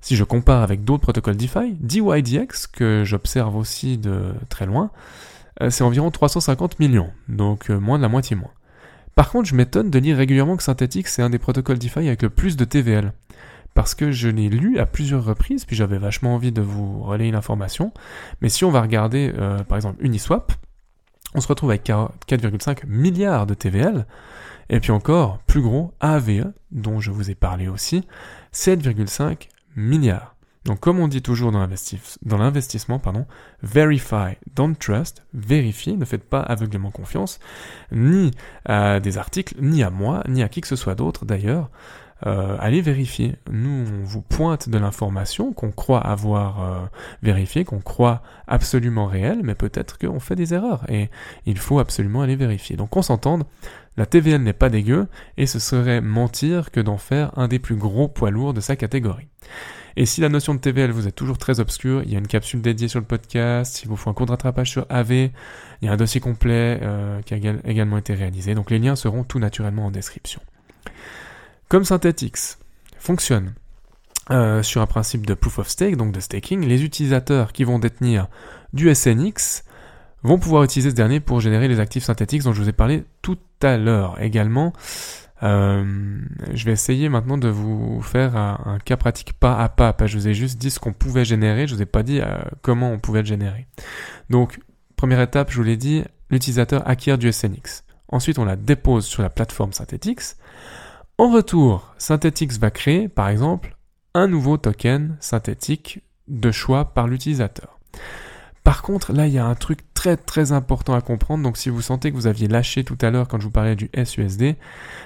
Si 0.02 0.16
je 0.16 0.25
compare 0.25 0.62
avec 0.62 0.82
d'autres 0.82 1.02
protocoles 1.02 1.37
DeFi, 1.37 1.76
DYDX, 1.80 2.66
que 2.66 3.04
j'observe 3.04 3.56
aussi 3.56 3.99
de 3.99 4.35
très 4.49 4.66
loin, 4.66 4.90
euh, 5.62 5.71
c'est 5.71 5.85
environ 5.85 6.11
350 6.11 6.80
millions, 6.80 7.11
donc 7.28 7.71
euh, 7.71 7.78
moins 7.78 7.99
de 7.99 8.02
la 8.02 8.09
moitié 8.09 8.35
moins. 8.35 8.50
Par 9.14 9.30
contre, 9.30 9.49
je 9.49 9.54
m'étonne 9.54 9.90
de 9.90 9.99
lire 10.00 10.16
régulièrement 10.16 10.56
que 10.56 10.64
Synthetix 10.64 11.18
est 11.18 11.23
un 11.23 11.30
des 11.30 11.38
protocoles 11.38 11.78
DeFi 11.78 12.00
avec 12.00 12.23
le 12.23 12.30
plus 12.30 12.56
de 12.56 12.64
TVL. 12.64 13.12
Parce 13.75 13.94
que 13.94 14.11
je 14.11 14.28
l'ai 14.28 14.49
lu 14.49 14.78
à 14.78 14.87
plusieurs 14.87 15.25
reprises, 15.25 15.64
puis 15.64 15.76
j'avais 15.76 15.99
vachement 15.99 16.35
envie 16.35 16.52
de 16.52 16.61
vous 16.61 17.00
relayer 17.02 17.30
l'information. 17.30 17.92
Mais 18.40 18.49
si 18.49 18.64
on 18.64 18.71
va 18.71 18.82
regarder, 18.82 19.32
euh, 19.38 19.62
par 19.62 19.76
exemple, 19.76 20.04
Uniswap, 20.04 20.52
on 21.35 21.40
se 21.40 21.49
retrouve 21.49 21.71
avec 21.71 21.85
4,5 21.85 22.87
milliards 22.87 23.47
de 23.47 23.54
TVL. 23.54 24.06
Et 24.68 24.80
puis 24.80 24.90
encore, 24.90 25.38
plus 25.47 25.62
gros, 25.62 25.94
AVE, 26.00 26.52
dont 26.73 27.00
je 27.00 27.11
vous 27.11 27.30
ai 27.30 27.35
parlé 27.35 27.68
aussi, 27.68 28.06
7,5 28.52 29.49
milliards. 29.76 30.35
Donc 30.64 30.79
comme 30.79 31.00
on 31.00 31.09
dit 31.09 31.23
toujours 31.23 31.50
dans 31.50 32.38
l'investissement, 32.38 33.00
pardon, 33.00 33.26
verify, 33.62 34.37
don't 34.55 34.76
trust, 34.76 35.25
vérifiez, 35.35 35.97
ne 35.97 36.05
faites 36.05 36.29
pas 36.29 36.41
aveuglément 36.41 36.93
confiance, 36.93 37.41
ni 37.91 38.31
à 38.64 39.00
des 39.00 39.19
articles, 39.19 39.57
ni 39.61 39.83
à 39.83 39.91
moi, 39.91 40.23
ni 40.29 40.43
à 40.43 40.49
qui 40.49 40.61
que 40.61 40.69
ce 40.69 40.76
soit 40.76 40.95
d'autre 40.95 41.25
d'ailleurs. 41.25 41.69
Euh, 42.26 42.57
allez 42.61 42.81
vérifier. 42.81 43.37
Nous, 43.50 43.69
on 43.69 44.05
vous 44.05 44.23
pointe 44.23 44.69
de 44.69 44.79
l'information 44.79 45.52
qu'on 45.52 45.73
croit 45.73 46.00
avoir 46.00 46.62
euh, 46.62 46.81
vérifiée, 47.23 47.64
qu'on 47.64 47.81
croit 47.81 48.23
absolument 48.47 49.07
réelle, 49.07 49.41
mais 49.43 49.55
peut-être 49.55 49.99
qu'on 49.99 50.21
fait 50.21 50.37
des 50.37 50.55
erreurs 50.55 50.88
et 50.91 51.11
il 51.47 51.59
faut 51.59 51.79
absolument 51.79 52.23
aller 52.23 52.37
vérifier. 52.37 52.76
Donc 52.76 52.97
on 52.97 53.02
s'entende, 53.02 53.45
la 53.97 54.07
TVL 54.07 54.43
n'est 54.43 54.52
pas 54.52 54.69
dégueu 54.69 55.09
et 55.37 55.47
ce 55.47 55.59
serait 55.59 56.00
mentir 56.00 56.71
que 56.71 56.81
d'en 56.81 56.99
faire 56.99 57.37
un 57.37 57.49
des 57.49 57.59
plus 57.59 57.76
gros 57.76 58.09
poids 58.09 58.31
lourds 58.31 58.55
de 58.55 58.61
sa 58.61 58.76
catégorie. 58.76 59.29
Et 59.97 60.07
si 60.07 60.21
la 60.21 60.29
notion 60.29 60.55
de 60.55 60.59
TVL 60.59 60.91
vous 60.91 61.07
est 61.07 61.12
toujours 61.12 61.38
très 61.38 61.61
obscure, 61.61 62.02
il 62.05 62.12
y 62.12 62.14
a 62.14 62.19
une 62.19 62.26
capsule 62.26 62.62
dédiée 62.62 62.88
sur 62.88 63.00
le 63.00 63.05
podcast, 63.05 63.83
il 63.83 63.88
vous 63.88 63.97
faut 63.97 64.09
un 64.09 64.14
cours 64.14 64.26
de 64.26 64.31
rattrapage 64.31 64.71
sur 64.71 64.87
AV, 64.88 65.12
il 65.12 65.31
y 65.83 65.88
a 65.88 65.93
un 65.93 65.97
dossier 65.97 66.21
complet 66.21 66.79
euh, 66.83 67.21
qui 67.23 67.35
a 67.35 67.37
également 67.37 67.99
été 67.99 68.14
réalisé, 68.14 68.55
donc 68.55 68.71
les 68.71 68.79
liens 68.79 68.97
seront 68.97 69.25
tout 69.25 69.38
naturellement 69.38 69.87
en 69.87 69.91
description. 69.91 70.41
Comme 71.73 71.87
Synthetix 71.87 72.59
fonctionne 72.99 73.55
euh, 74.31 74.62
sur 74.62 74.83
un 74.83 74.87
principe 74.87 75.25
de 75.25 75.33
proof 75.33 75.59
of 75.59 75.69
stake, 75.69 75.97
donc 75.97 76.12
de 76.12 76.21
staking, 76.21 76.67
les 76.67 76.85
utilisateurs 76.85 77.55
qui 77.55 77.64
vont 77.64 77.79
détenir 77.79 78.29
du 78.75 78.95
SNX 78.95 79.64
vont 80.23 80.38
pouvoir 80.38 80.64
utiliser 80.64 80.91
ce 80.91 80.95
dernier 80.95 81.19
pour 81.19 81.41
générer 81.41 81.69
les 81.69 81.81
actifs 81.81 82.05
synthétiques 82.05 82.43
dont 82.43 82.52
je 82.52 82.61
vous 82.61 82.69
ai 82.69 82.75
parlé 82.75 83.05
tout 83.23 83.38
à 83.62 83.79
l'heure. 83.79 84.21
Également, 84.21 84.75
euh, 85.43 86.21
je 86.52 86.67
vais 86.67 86.73
essayer 86.73 87.09
maintenant 87.09 87.38
de 87.38 87.49
vous 87.49 88.02
faire 88.02 88.37
un, 88.37 88.79
cas 88.85 88.99
pratique 88.99 89.33
pas 89.33 89.57
à 89.57 89.71
pas. 89.71 89.95
Je 90.05 90.19
vous 90.19 90.29
ai 90.29 90.35
juste 90.35 90.59
dit 90.59 90.71
ce 90.71 90.79
qu'on 90.79 90.93
pouvait 90.93 91.25
générer, 91.25 91.67
je 91.67 91.75
vous 91.75 91.81
ai 91.81 91.87
pas 91.87 92.02
dit 92.02 92.21
euh, 92.21 92.43
comment 92.61 92.93
on 92.93 92.99
pouvait 92.99 93.23
le 93.23 93.26
générer. 93.26 93.67
Donc, 94.29 94.61
première 94.95 95.23
étape, 95.23 95.50
je 95.50 95.57
vous 95.57 95.64
l'ai 95.64 95.79
dit, 95.79 96.05
l'utilisateur 96.29 96.87
acquiert 96.87 97.17
du 97.17 97.33
SNX. 97.33 97.85
Ensuite, 98.09 98.38
on 98.38 98.45
la 98.45 98.57
dépose 98.57 99.07
sur 99.07 99.23
la 99.23 99.31
plateforme 99.31 99.73
Synthetix. 99.73 100.37
En 101.19 101.31
retour, 101.31 101.95
Synthetix 101.99 102.59
va 102.59 102.71
créer, 102.71 103.09
par 103.09 103.28
exemple, 103.28 103.76
un 104.14 104.26
nouveau 104.26 104.57
token 104.57 105.16
synthétique 105.21 106.02
de 106.28 106.50
choix 106.50 106.95
par 106.95 107.07
l'utilisateur. 107.07 107.78
Par 108.64 108.83
contre, 108.83 109.12
là, 109.12 109.26
il 109.26 109.33
y 109.33 109.38
a 109.38 109.47
un 109.47 109.54
truc 109.54 109.81
très 109.92 110.16
très 110.16 110.52
important 110.52 110.95
à 110.95 111.00
comprendre. 111.00 111.42
Donc, 111.42 111.57
si 111.57 111.69
vous 111.69 111.83
sentez 111.83 112.11
que 112.11 112.16
vous 112.16 112.26
aviez 112.26 112.49
lâché 112.49 112.85
tout 112.85 112.99
à 113.00 113.11
l'heure 113.11 113.28
quand 113.28 113.40
je 113.40 113.45
vous 113.45 113.50
parlais 113.50 113.76
du 113.76 113.90
SUSD, 113.95 114.57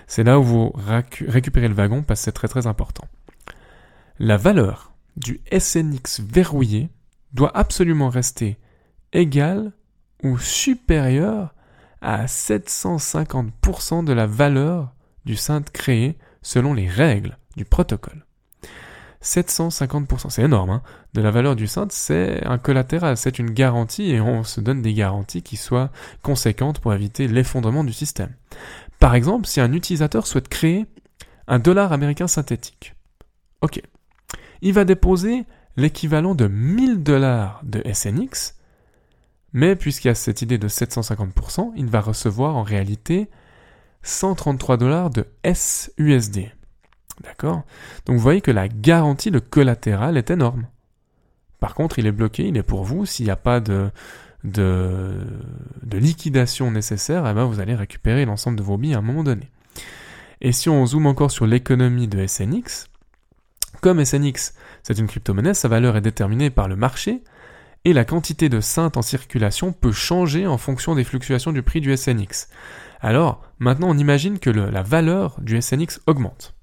c'est 0.06 0.24
là 0.24 0.38
où 0.38 0.42
vous 0.42 0.72
récupérez 0.74 1.68
le 1.68 1.74
wagon 1.74 2.02
parce 2.02 2.20
que 2.20 2.24
c'est 2.24 2.32
très 2.32 2.48
très 2.48 2.66
important. 2.66 3.06
La 4.18 4.36
valeur 4.36 4.92
du 5.16 5.40
SNX 5.50 6.20
verrouillé 6.20 6.90
doit 7.32 7.56
absolument 7.56 8.10
rester 8.10 8.58
égale 9.12 9.72
ou 10.22 10.38
supérieure 10.38 11.54
à 12.02 12.26
750% 12.26 14.04
de 14.04 14.12
la 14.12 14.26
valeur 14.26 14.92
du 15.26 15.36
synth 15.36 15.70
créé 15.70 16.16
selon 16.40 16.72
les 16.72 16.88
règles 16.88 17.36
du 17.56 17.66
protocole. 17.66 18.24
750%, 19.22 20.30
c'est 20.30 20.42
énorme, 20.42 20.70
hein. 20.70 20.82
de 21.14 21.20
la 21.20 21.32
valeur 21.32 21.56
du 21.56 21.66
synth, 21.66 21.90
c'est 21.90 22.46
un 22.46 22.58
collatéral, 22.58 23.16
c'est 23.16 23.40
une 23.40 23.50
garantie 23.50 24.10
et 24.12 24.20
on 24.20 24.44
se 24.44 24.60
donne 24.60 24.82
des 24.82 24.94
garanties 24.94 25.42
qui 25.42 25.56
soient 25.56 25.90
conséquentes 26.22 26.78
pour 26.78 26.94
éviter 26.94 27.26
l'effondrement 27.26 27.82
du 27.82 27.92
système. 27.92 28.34
Par 29.00 29.14
exemple, 29.14 29.46
si 29.46 29.60
un 29.60 29.72
utilisateur 29.72 30.26
souhaite 30.26 30.48
créer 30.48 30.86
un 31.48 31.58
dollar 31.58 31.92
américain 31.92 32.28
synthétique, 32.28 32.94
ok, 33.62 33.82
il 34.62 34.72
va 34.72 34.84
déposer 34.84 35.44
l'équivalent 35.76 36.34
de 36.34 36.46
1000 36.46 37.02
dollars 37.02 37.60
de 37.64 37.82
SNX, 37.92 38.54
mais 39.52 39.74
puisqu'il 39.74 40.08
y 40.08 40.10
a 40.10 40.14
cette 40.14 40.42
idée 40.42 40.58
de 40.58 40.68
750%, 40.68 41.72
il 41.76 41.86
va 41.86 42.00
recevoir 42.00 42.56
en 42.56 42.62
réalité 42.62 43.28
133 44.06 44.76
dollars 44.76 45.10
de 45.10 45.26
SUSD. 45.44 46.52
D'accord? 47.22 47.62
Donc 48.04 48.16
vous 48.16 48.22
voyez 48.22 48.40
que 48.40 48.50
la 48.50 48.68
garantie, 48.68 49.30
le 49.30 49.40
collatéral 49.40 50.16
est 50.16 50.30
énorme. 50.30 50.66
Par 51.60 51.74
contre, 51.74 51.98
il 51.98 52.06
est 52.06 52.12
bloqué, 52.12 52.44
il 52.46 52.56
est 52.56 52.62
pour 52.62 52.84
vous. 52.84 53.06
S'il 53.06 53.24
n'y 53.24 53.32
a 53.32 53.36
pas 53.36 53.60
de, 53.60 53.90
de, 54.44 55.18
liquidation 55.92 56.70
nécessaire, 56.70 57.26
eh 57.26 57.34
ben 57.34 57.44
vous 57.44 57.60
allez 57.60 57.74
récupérer 57.74 58.24
l'ensemble 58.24 58.58
de 58.58 58.62
vos 58.62 58.76
billes 58.76 58.94
à 58.94 58.98
un 58.98 59.02
moment 59.02 59.24
donné. 59.24 59.50
Et 60.40 60.52
si 60.52 60.68
on 60.68 60.84
zoome 60.84 61.06
encore 61.06 61.30
sur 61.30 61.46
l'économie 61.46 62.08
de 62.08 62.26
SNX, 62.26 62.88
comme 63.80 64.04
SNX 64.04 64.54
c'est 64.82 64.98
une 64.98 65.06
crypto-monnaie, 65.06 65.54
sa 65.54 65.68
valeur 65.68 65.96
est 65.96 66.02
déterminée 66.02 66.50
par 66.50 66.68
le 66.68 66.76
marché, 66.76 67.22
et 67.84 67.92
la 67.92 68.04
quantité 68.04 68.48
de 68.48 68.60
synth 68.60 68.96
en 68.96 69.02
circulation 69.02 69.72
peut 69.72 69.92
changer 69.92 70.46
en 70.46 70.58
fonction 70.58 70.94
des 70.94 71.04
fluctuations 71.04 71.52
du 71.52 71.62
prix 71.62 71.80
du 71.80 71.96
SNX. 71.96 72.48
Alors, 73.06 73.40
maintenant 73.60 73.90
on 73.90 73.98
imagine 73.98 74.40
que 74.40 74.50
la 74.50 74.82
valeur 74.82 75.40
du 75.40 75.62
SNX 75.62 76.00
augmente. 76.08 76.56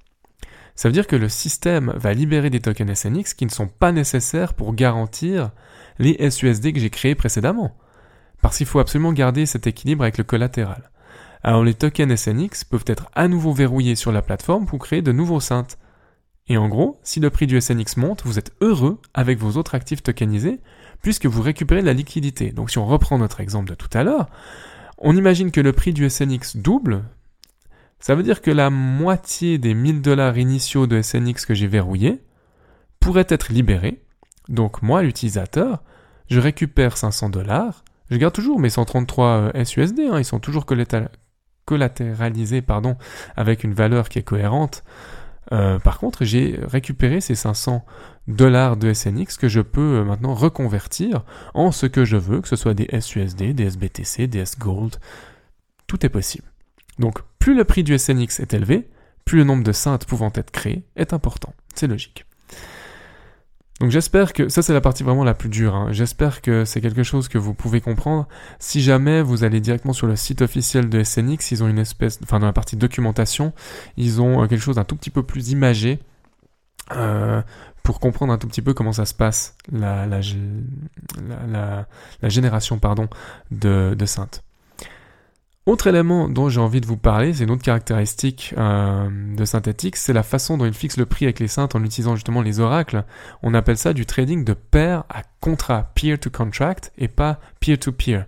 Ça 0.75 0.89
veut 0.89 0.93
dire 0.93 1.07
que 1.07 1.15
le 1.15 1.29
système 1.29 1.93
va 1.95 2.13
libérer 2.13 2.49
des 2.49 2.59
tokens 2.59 2.93
SNX 2.93 3.33
qui 3.33 3.45
ne 3.45 3.49
sont 3.49 3.69
pas 3.69 3.93
nécessaires 3.93 4.53
pour 4.53 4.75
garantir 4.75 5.51
les 5.99 6.29
SUSD 6.29 6.73
que 6.73 6.81
j'ai 6.81 6.89
créés 6.89 7.15
précédemment. 7.15 7.77
Parce 8.41 8.57
qu'il 8.57 8.65
faut 8.65 8.79
absolument 8.79 9.13
garder 9.13 9.45
cet 9.45 9.67
équilibre 9.67 10.03
avec 10.03 10.17
le 10.17 10.25
collatéral. 10.25 10.91
Alors 11.43 11.63
les 11.63 11.75
tokens 11.75 12.13
SNX 12.13 12.65
peuvent 12.65 12.83
être 12.87 13.09
à 13.15 13.29
nouveau 13.29 13.53
verrouillés 13.53 13.95
sur 13.95 14.11
la 14.11 14.21
plateforme 14.21 14.65
pour 14.65 14.79
créer 14.79 15.01
de 15.01 15.13
nouveaux 15.13 15.39
synths. 15.39 15.77
Et 16.49 16.57
en 16.57 16.67
gros, 16.67 16.99
si 17.03 17.21
le 17.21 17.29
prix 17.29 17.47
du 17.47 17.61
SNX 17.61 17.95
monte, 17.95 18.23
vous 18.25 18.37
êtes 18.37 18.51
heureux 18.59 18.99
avec 19.13 19.39
vos 19.39 19.57
autres 19.57 19.75
actifs 19.75 20.03
tokenisés, 20.03 20.59
puisque 21.01 21.25
vous 21.25 21.41
récupérez 21.41 21.79
de 21.79 21.87
la 21.87 21.93
liquidité. 21.93 22.51
Donc 22.51 22.69
si 22.69 22.79
on 22.79 22.85
reprend 22.85 23.17
notre 23.17 23.39
exemple 23.39 23.69
de 23.69 23.75
tout 23.75 23.89
à 23.93 24.03
l'heure, 24.03 24.29
on 25.03 25.15
imagine 25.15 25.51
que 25.51 25.61
le 25.61 25.73
prix 25.73 25.93
du 25.93 26.09
SNX 26.09 26.57
double, 26.57 27.03
ça 27.99 28.15
veut 28.15 28.23
dire 28.23 28.41
que 28.41 28.51
la 28.51 28.69
moitié 28.69 29.57
des 29.57 29.73
1000 29.73 30.01
dollars 30.01 30.37
initiaux 30.37 30.87
de 30.87 31.01
SNX 31.01 31.45
que 31.45 31.53
j'ai 31.53 31.67
verrouillés 31.67 32.21
pourrait 32.99 33.27
être 33.29 33.51
libérée. 33.51 34.01
Donc 34.49 34.81
moi, 34.81 35.03
l'utilisateur, 35.03 35.83
je 36.29 36.39
récupère 36.39 36.97
500 36.97 37.29
dollars, 37.29 37.83
je 38.09 38.17
garde 38.17 38.33
toujours 38.33 38.59
mes 38.59 38.69
133 38.69 39.51
SUSD, 39.63 39.99
hein, 40.11 40.19
ils 40.19 40.25
sont 40.25 40.39
toujours 40.39 40.65
collatéralisés 41.65 42.61
pardon, 42.61 42.97
avec 43.35 43.63
une 43.63 43.73
valeur 43.73 44.09
qui 44.09 44.19
est 44.19 44.23
cohérente. 44.23 44.83
Euh, 45.51 45.79
par 45.79 45.99
contre, 45.99 46.23
j'ai 46.23 46.59
récupéré 46.63 47.21
ces 47.21 47.35
500 47.35 47.85
dollars 48.27 48.77
de 48.77 48.93
SNX 48.93 49.37
que 49.37 49.47
je 49.47 49.61
peux 49.61 49.99
euh, 49.99 50.03
maintenant 50.03 50.33
reconvertir 50.33 51.23
en 51.53 51.71
ce 51.71 51.85
que 51.85 52.05
je 52.05 52.17
veux, 52.17 52.41
que 52.41 52.47
ce 52.47 52.55
soit 52.55 52.73
des 52.73 52.87
SUSD, 52.99 53.53
des 53.53 53.65
SBTC, 53.65 54.27
des 54.27 54.39
S-Gold. 54.39 54.97
Tout 55.87 56.05
est 56.05 56.09
possible. 56.09 56.47
Donc, 56.99 57.19
plus 57.39 57.55
le 57.55 57.65
prix 57.65 57.83
du 57.83 57.97
SNX 57.97 58.39
est 58.39 58.53
élevé, 58.53 58.89
plus 59.25 59.39
le 59.39 59.43
nombre 59.43 59.63
de 59.63 59.71
synths 59.71 60.05
pouvant 60.05 60.31
être 60.35 60.51
créés 60.51 60.85
est 60.95 61.13
important. 61.13 61.53
C'est 61.75 61.87
logique. 61.87 62.25
Donc 63.79 63.89
j'espère 63.89 64.33
que 64.33 64.49
ça 64.49 64.61
c'est 64.61 64.73
la 64.73 64.81
partie 64.81 65.03
vraiment 65.03 65.23
la 65.23 65.33
plus 65.33 65.49
dure. 65.49 65.75
Hein. 65.75 65.87
J'espère 65.91 66.41
que 66.41 66.63
c'est 66.63 66.79
quelque 66.79 67.03
chose 67.03 67.27
que 67.27 67.37
vous 67.37 67.53
pouvez 67.53 67.81
comprendre. 67.81 68.27
Si 68.59 68.81
jamais 68.81 69.21
vous 69.21 69.43
allez 69.43 69.59
directement 69.61 69.93
sur 69.93 70.07
le 70.07 70.15
site 70.15 70.41
officiel 70.41 70.89
de 70.89 71.03
SNX, 71.03 71.51
ils 71.51 71.63
ont 71.63 71.67
une 71.67 71.79
espèce, 71.79 72.19
enfin 72.23 72.39
dans 72.39 72.45
la 72.45 72.53
partie 72.53 72.75
documentation, 72.75 73.51
ils 73.97 74.21
ont 74.21 74.43
euh, 74.43 74.47
quelque 74.47 74.61
chose 74.61 74.75
d'un 74.75 74.83
tout 74.83 74.95
petit 74.95 75.09
peu 75.09 75.23
plus 75.23 75.49
imagé 75.49 75.99
euh, 76.91 77.41
pour 77.81 77.99
comprendre 77.99 78.31
un 78.31 78.37
tout 78.37 78.47
petit 78.47 78.61
peu 78.61 78.73
comment 78.73 78.93
ça 78.93 79.05
se 79.05 79.13
passe 79.13 79.55
la, 79.71 80.05
la, 80.05 80.19
la, 82.21 82.29
génération 82.29 82.77
pardon 82.77 83.09
de, 83.51 83.95
de. 83.97 84.05
Autre 85.65 85.87
élément 85.87 86.27
dont 86.27 86.49
j'ai 86.49 86.59
envie 86.59 86.81
de 86.81 86.85
vous 86.85 86.97
parler, 86.97 87.33
c'est 87.33 87.45
une 87.45 87.51
autre 87.51 87.63
caractéristique 87.63 88.53
euh, 88.57 89.09
de 89.33 89.45
Synthetix, 89.45 90.01
c'est 90.01 90.11
la 90.11 90.23
façon 90.23 90.57
dont 90.57 90.65
il 90.65 90.73
fixe 90.73 90.97
le 90.97 91.05
prix 91.05 91.23
avec 91.23 91.39
les 91.39 91.47
synths 91.47 91.73
en 91.73 91.83
utilisant 91.85 92.15
justement 92.15 92.41
les 92.41 92.59
oracles. 92.59 93.05
On 93.43 93.53
appelle 93.53 93.77
ça 93.77 93.93
du 93.93 94.05
trading 94.05 94.43
de 94.43 94.53
pair 94.53 95.05
à 95.07 95.21
contrat, 95.39 95.91
peer 95.95 96.19
to 96.19 96.29
contract, 96.29 96.91
et 96.97 97.07
pas 97.07 97.39
peer 97.61 97.77
to 97.79 97.93
peer. 97.93 98.25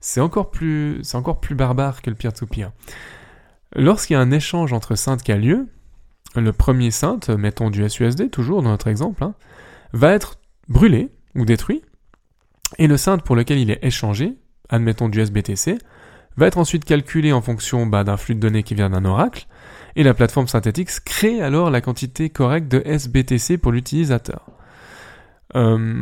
C'est 0.00 0.20
encore 0.20 0.52
plus, 0.52 1.00
c'est 1.02 1.16
encore 1.16 1.40
plus 1.40 1.56
barbare 1.56 2.02
que 2.02 2.10
le 2.10 2.14
peer 2.14 2.32
to 2.32 2.46
peer. 2.46 2.70
Lorsqu'il 3.74 4.14
y 4.14 4.16
a 4.16 4.20
un 4.20 4.30
échange 4.30 4.72
entre 4.72 4.94
synths 4.94 5.24
qui 5.24 5.32
a 5.32 5.36
lieu, 5.36 5.66
le 6.36 6.52
premier 6.52 6.92
synth, 6.92 7.30
mettons 7.30 7.70
du 7.70 7.88
SUSD 7.88 8.30
toujours 8.30 8.62
dans 8.62 8.70
notre 8.70 8.86
exemple, 8.86 9.24
hein, 9.24 9.34
va 9.92 10.12
être 10.12 10.38
brûlé 10.68 11.10
ou 11.34 11.44
détruit, 11.44 11.82
et 12.78 12.86
le 12.86 12.96
synth 12.96 13.22
pour 13.22 13.34
lequel 13.34 13.58
il 13.58 13.72
est 13.72 13.84
échangé, 13.84 14.36
admettons 14.68 15.08
du 15.08 15.20
SBTC, 15.20 15.78
va 16.36 16.46
être 16.46 16.58
ensuite 16.58 16.84
calculé 16.84 17.32
en 17.32 17.40
fonction 17.40 17.86
bah, 17.86 18.04
d'un 18.04 18.16
flux 18.16 18.34
de 18.34 18.40
données 18.40 18.62
qui 18.62 18.74
vient 18.74 18.90
d'un 18.90 19.04
oracle, 19.04 19.46
et 19.96 20.02
la 20.02 20.14
plateforme 20.14 20.48
Synthetix 20.48 21.00
crée 21.00 21.40
alors 21.40 21.70
la 21.70 21.80
quantité 21.80 22.28
correcte 22.28 22.70
de 22.70 22.82
SBTC 22.84 23.58
pour 23.58 23.72
l'utilisateur. 23.72 24.46
Euh, 25.54 25.94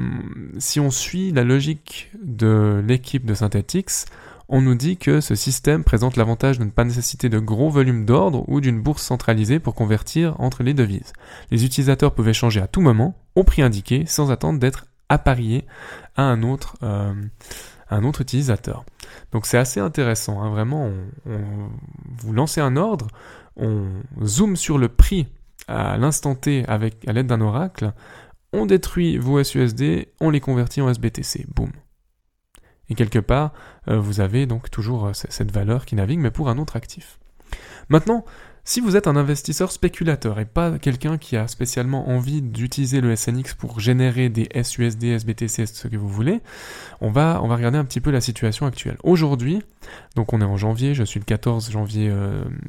si 0.59 0.81
on 0.81 0.91
suit 0.91 1.31
la 1.31 1.45
logique 1.45 2.11
de 2.23 2.83
l'équipe 2.87 3.25
de 3.25 3.35
Synthetix, 3.35 4.07
on 4.49 4.61
nous 4.61 4.75
dit 4.75 4.97
que 4.97 5.21
ce 5.21 5.35
système 5.35 5.85
présente 5.85 6.17
l'avantage 6.17 6.59
de 6.59 6.65
ne 6.65 6.71
pas 6.71 6.85
nécessiter 6.85 7.29
de 7.29 7.39
gros 7.39 7.71
volumes 7.71 8.05
d'ordre 8.05 8.45
ou 8.49 8.61
d'une 8.61 8.81
bourse 8.81 9.03
centralisée 9.03 9.59
pour 9.59 9.75
convertir 9.75 10.39
entre 10.41 10.63
les 10.63 10.75
devises. 10.75 11.13
Les 11.51 11.65
utilisateurs 11.65 12.15
peuvent 12.15 12.29
échanger 12.29 12.61
à 12.61 12.67
tout 12.67 12.81
moment, 12.81 13.17
au 13.37 13.45
prix 13.45 13.63
indiqué, 13.63 14.05
sans 14.07 14.31
attendre 14.31 14.59
d'être 14.59 14.87
appariés 15.09 15.65
à 16.17 16.23
un 16.23 16.43
autre, 16.43 16.77
euh, 16.83 17.15
un 17.95 18.05
autre 18.05 18.21
utilisateur. 18.21 18.85
Donc 19.33 19.47
c'est 19.47 19.59
assez 19.59 19.81
intéressant, 19.81 20.43
hein. 20.43 20.51
vraiment, 20.51 20.91
on, 21.27 21.71
vous 22.19 22.33
lancez 22.33 22.61
un 22.61 22.77
ordre, 22.77 23.09
on 23.57 23.87
zoome 24.23 24.57
sur 24.57 24.79
le 24.79 24.89
prix 24.89 25.29
à 25.69 25.97
l'instant 25.97 26.35
T 26.35 26.65
avec, 26.67 27.07
à 27.09 27.13
l'aide 27.13 27.27
d'un 27.27 27.41
oracle, 27.41 27.93
on 28.53 28.67
détruit 28.67 29.19
vos 29.19 29.43
SUSD, 29.43 30.09
on 30.21 30.31
les 30.31 30.41
convertit 30.41 30.81
en 30.81 30.89
SBTC. 30.89 31.47
Boum. 31.55 31.73
Et 32.89 32.95
quelque 32.95 33.19
part, 33.19 33.53
euh, 33.89 33.99
vous 33.99 34.21
avez 34.21 34.47
donc 34.47 34.71
toujours 34.71 35.07
euh, 35.07 35.13
cette 35.15 35.51
valeur 35.51 35.87
qui 35.87 35.97
navigue, 35.97 36.21
mais 36.21 36.31
pour 36.31 36.49
un 36.49 36.59
autre 36.59 36.77
actif. 36.77 37.19
Maintenant, 37.89 38.25
si 38.67 38.81
vous 38.81 38.97
êtes 38.97 39.07
un 39.07 39.17
investisseur 39.17 39.71
spéculateur 39.71 40.41
et 40.41 40.47
pas 40.47 40.79
quelqu'un 40.79 41.19
qui 41.19 41.37
a 41.37 41.47
spécialement 41.49 42.09
envie 42.09 42.41
d'utiliser 42.41 43.03
le 43.03 43.15
SNX 43.15 43.55
pour 43.55 43.79
générer 43.79 44.31
des 44.31 44.49
SUSD, 44.63 45.05
SBTC, 45.05 45.67
ce 45.67 45.87
que 45.87 45.97
vous 45.99 46.09
voulez, 46.09 46.41
on 47.03 47.11
va, 47.11 47.41
on 47.43 47.49
va 47.49 47.57
regarder 47.57 47.77
un 47.77 47.85
petit 47.85 48.01
peu 48.01 48.11
la 48.11 48.23
situation 48.23 48.65
actuelle. 48.65 48.97
Aujourd'hui, 49.03 49.63
donc 50.17 50.33
on 50.33 50.41
est 50.41 50.47
en 50.47 50.57
janvier, 50.57 50.95
je 50.95 51.05
suis 51.05 51.21
le 51.21 51.27
14 51.27 51.71
janvier 51.71 52.11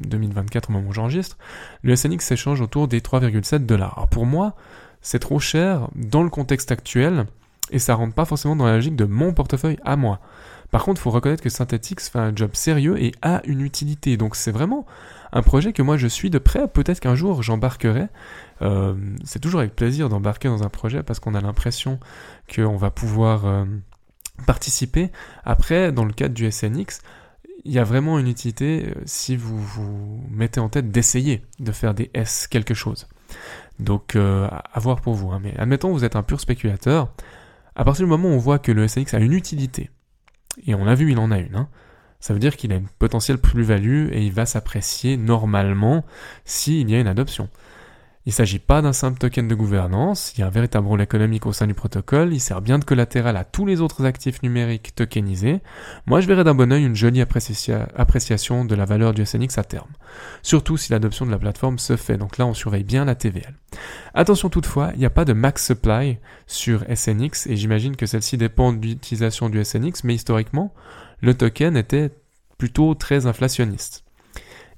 2024 0.06 0.68
euh, 0.68 0.68
au 0.68 0.76
moment 0.76 0.90
où 0.90 0.92
j'enregistre, 0.92 1.38
le 1.82 1.96
SNX 1.96 2.20
s'échange 2.20 2.60
autour 2.60 2.88
des 2.88 3.00
3,7 3.00 3.64
dollars. 3.64 4.06
Pour 4.10 4.26
moi, 4.26 4.54
c'est 5.00 5.18
trop 5.18 5.38
cher 5.38 5.88
dans 5.94 6.22
le 6.22 6.30
contexte 6.30 6.72
actuel 6.72 7.24
et 7.70 7.78
ça 7.78 7.94
rentre 7.94 8.14
pas 8.14 8.26
forcément 8.26 8.54
dans 8.54 8.66
la 8.66 8.74
logique 8.74 8.96
de 8.96 9.06
mon 9.06 9.32
portefeuille 9.32 9.78
à 9.82 9.96
moi. 9.96 10.20
Par 10.76 10.84
contre, 10.84 11.00
il 11.00 11.04
faut 11.04 11.10
reconnaître 11.10 11.42
que 11.42 11.48
Synthetix 11.48 12.10
fait 12.10 12.18
un 12.18 12.36
job 12.36 12.50
sérieux 12.52 13.02
et 13.02 13.12
a 13.22 13.40
une 13.46 13.62
utilité. 13.62 14.18
Donc 14.18 14.36
c'est 14.36 14.50
vraiment 14.50 14.84
un 15.32 15.40
projet 15.40 15.72
que 15.72 15.80
moi 15.80 15.96
je 15.96 16.06
suis 16.06 16.28
de 16.28 16.36
près. 16.36 16.68
Peut-être 16.68 17.00
qu'un 17.00 17.14
jour 17.14 17.42
j'embarquerai. 17.42 18.08
Euh, 18.60 18.94
c'est 19.24 19.38
toujours 19.38 19.60
avec 19.60 19.74
plaisir 19.74 20.10
d'embarquer 20.10 20.48
dans 20.48 20.64
un 20.64 20.68
projet 20.68 21.02
parce 21.02 21.18
qu'on 21.18 21.34
a 21.34 21.40
l'impression 21.40 21.98
qu'on 22.54 22.76
va 22.76 22.90
pouvoir 22.90 23.46
euh, 23.46 23.64
participer. 24.46 25.10
Après, 25.46 25.92
dans 25.92 26.04
le 26.04 26.12
cadre 26.12 26.34
du 26.34 26.52
SNX, 26.52 27.00
il 27.64 27.72
y 27.72 27.78
a 27.78 27.84
vraiment 27.84 28.18
une 28.18 28.28
utilité 28.28 28.88
euh, 28.88 29.00
si 29.06 29.34
vous 29.34 29.58
vous 29.58 30.20
mettez 30.30 30.60
en 30.60 30.68
tête 30.68 30.90
d'essayer 30.90 31.40
de 31.58 31.72
faire 31.72 31.94
des 31.94 32.10
S 32.12 32.48
quelque 32.48 32.74
chose. 32.74 33.08
Donc 33.78 34.14
à 34.14 34.78
voir 34.78 35.00
pour 35.00 35.14
vous. 35.14 35.30
Hein. 35.30 35.40
Mais 35.42 35.56
admettons 35.56 35.90
vous 35.90 36.04
êtes 36.04 36.16
un 36.16 36.22
pur 36.22 36.38
spéculateur. 36.38 37.14
À 37.74 37.82
partir 37.84 38.04
du 38.04 38.10
moment 38.10 38.28
où 38.28 38.32
on 38.32 38.38
voit 38.38 38.58
que 38.58 38.72
le 38.72 38.86
SNX 38.86 39.14
a 39.14 39.20
une 39.20 39.32
utilité, 39.32 39.90
et 40.66 40.74
on 40.74 40.86
a 40.86 40.94
vu 40.94 41.12
il 41.12 41.18
en 41.18 41.30
a 41.30 41.38
une, 41.38 41.56
hein, 41.56 41.68
ça 42.20 42.32
veut 42.32 42.40
dire 42.40 42.56
qu'il 42.56 42.72
a 42.72 42.76
une 42.76 42.88
potentielle 42.98 43.38
plus-value 43.38 44.08
et 44.12 44.24
il 44.24 44.32
va 44.32 44.46
s'apprécier 44.46 45.16
normalement 45.16 46.04
s'il 46.44 46.90
y 46.90 46.94
a 46.94 47.00
une 47.00 47.06
adoption. 47.06 47.48
Il 48.26 48.30
ne 48.30 48.34
s'agit 48.34 48.58
pas 48.58 48.82
d'un 48.82 48.92
simple 48.92 49.20
token 49.20 49.46
de 49.46 49.54
gouvernance, 49.54 50.32
il 50.34 50.40
y 50.40 50.42
a 50.42 50.48
un 50.48 50.50
véritable 50.50 50.88
rôle 50.88 51.00
économique 51.00 51.46
au 51.46 51.52
sein 51.52 51.68
du 51.68 51.74
protocole, 51.74 52.34
il 52.34 52.40
sert 52.40 52.60
bien 52.60 52.80
de 52.80 52.84
collatéral 52.84 53.36
à 53.36 53.44
tous 53.44 53.66
les 53.66 53.80
autres 53.80 54.04
actifs 54.04 54.42
numériques 54.42 54.96
tokenisés. 54.96 55.60
Moi 56.06 56.20
je 56.20 56.26
verrais 56.26 56.42
d'un 56.42 56.56
bon 56.56 56.72
oeil 56.72 56.84
une 56.84 56.96
jolie 56.96 57.20
appréciation 57.20 58.64
de 58.64 58.74
la 58.74 58.84
valeur 58.84 59.14
du 59.14 59.24
SNX 59.24 59.58
à 59.58 59.62
terme. 59.62 59.90
Surtout 60.42 60.76
si 60.76 60.90
l'adoption 60.90 61.24
de 61.24 61.30
la 61.30 61.38
plateforme 61.38 61.78
se 61.78 61.94
fait, 61.94 62.16
donc 62.16 62.36
là 62.36 62.46
on 62.46 62.54
surveille 62.54 62.82
bien 62.82 63.04
la 63.04 63.14
TVL. 63.14 63.54
Attention 64.12 64.48
toutefois, 64.48 64.90
il 64.94 64.98
n'y 64.98 65.06
a 65.06 65.10
pas 65.10 65.24
de 65.24 65.32
max 65.32 65.64
supply 65.64 66.18
sur 66.48 66.84
SNX 66.92 67.46
et 67.46 67.54
j'imagine 67.54 67.94
que 67.94 68.06
celle-ci 68.06 68.36
dépend 68.36 68.72
de 68.72 68.84
l'utilisation 68.84 69.48
du 69.48 69.64
SNX, 69.64 70.02
mais 70.02 70.16
historiquement, 70.16 70.74
le 71.20 71.34
token 71.34 71.76
était 71.76 72.10
plutôt 72.58 72.96
très 72.96 73.26
inflationniste. 73.26 74.05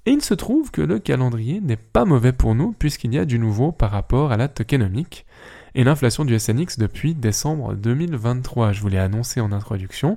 Et 0.09 0.13
il 0.13 0.23
se 0.23 0.33
trouve 0.33 0.71
que 0.71 0.81
le 0.81 0.99
calendrier 0.99 1.61
n'est 1.61 1.77
pas 1.77 2.07
mauvais 2.07 2.33
pour 2.33 2.55
nous 2.55 2.73
puisqu'il 2.73 3.13
y 3.13 3.19
a 3.19 3.27
du 3.27 3.39
nouveau 3.39 3.73
par 3.73 3.91
rapport 3.91 4.33
à 4.33 4.39
la 4.39 4.49
tokenomique 4.49 5.27
et 5.75 5.85
l'inflation 5.85 6.25
du 6.25 6.39
SNX 6.39 6.79
depuis 6.79 7.15
décembre 7.15 7.75
2023. 7.75 8.73
Je 8.73 8.81
vous 8.81 8.89
l'ai 8.89 8.97
annoncé 8.97 9.43
en 9.43 9.53
introduction. 9.53 10.17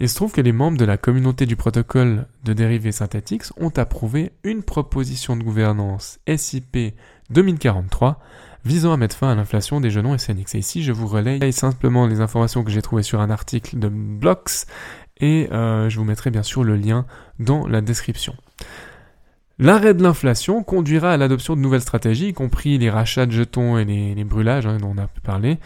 Il 0.00 0.08
se 0.08 0.14
trouve 0.14 0.32
que 0.32 0.40
les 0.40 0.52
membres 0.52 0.78
de 0.78 0.86
la 0.86 0.96
communauté 0.96 1.44
du 1.44 1.54
protocole 1.54 2.28
de 2.44 2.54
dérivés 2.54 2.92
synthétiques 2.92 3.42
ont 3.58 3.72
approuvé 3.76 4.32
une 4.42 4.62
proposition 4.62 5.36
de 5.36 5.42
gouvernance 5.42 6.18
SIP 6.34 6.94
2043 7.28 8.18
visant 8.64 8.94
à 8.94 8.96
mettre 8.96 9.16
fin 9.16 9.30
à 9.30 9.34
l'inflation 9.34 9.82
des 9.82 9.90
jetons 9.90 10.16
SNX. 10.16 10.54
Et 10.54 10.58
ici, 10.58 10.82
je 10.82 10.92
vous 10.92 11.08
relaye 11.08 11.52
simplement 11.52 12.06
les 12.06 12.20
informations 12.20 12.64
que 12.64 12.70
j'ai 12.70 12.82
trouvées 12.82 13.02
sur 13.02 13.20
un 13.20 13.28
article 13.28 13.78
de 13.78 13.88
Blocks 13.88 14.66
et 15.20 15.48
euh, 15.52 15.88
je 15.88 15.98
vous 15.98 16.04
mettrai 16.04 16.30
bien 16.30 16.42
sûr 16.42 16.64
le 16.64 16.76
lien 16.76 17.06
dans 17.38 17.66
la 17.66 17.80
description. 17.80 18.34
L'arrêt 19.58 19.94
de 19.94 20.02
l'inflation 20.02 20.62
conduira 20.62 21.12
à 21.12 21.16
l'adoption 21.16 21.56
de 21.56 21.60
nouvelles 21.60 21.80
stratégies, 21.80 22.28
y 22.28 22.32
compris 22.32 22.78
les 22.78 22.90
rachats 22.90 23.26
de 23.26 23.32
jetons 23.32 23.76
et 23.76 23.84
les, 23.84 24.24
brûlages 24.24 24.66
hein, 24.66 24.78
dont 24.78 24.94
on 24.96 25.02
a 25.02 25.08
parlé, 25.24 25.58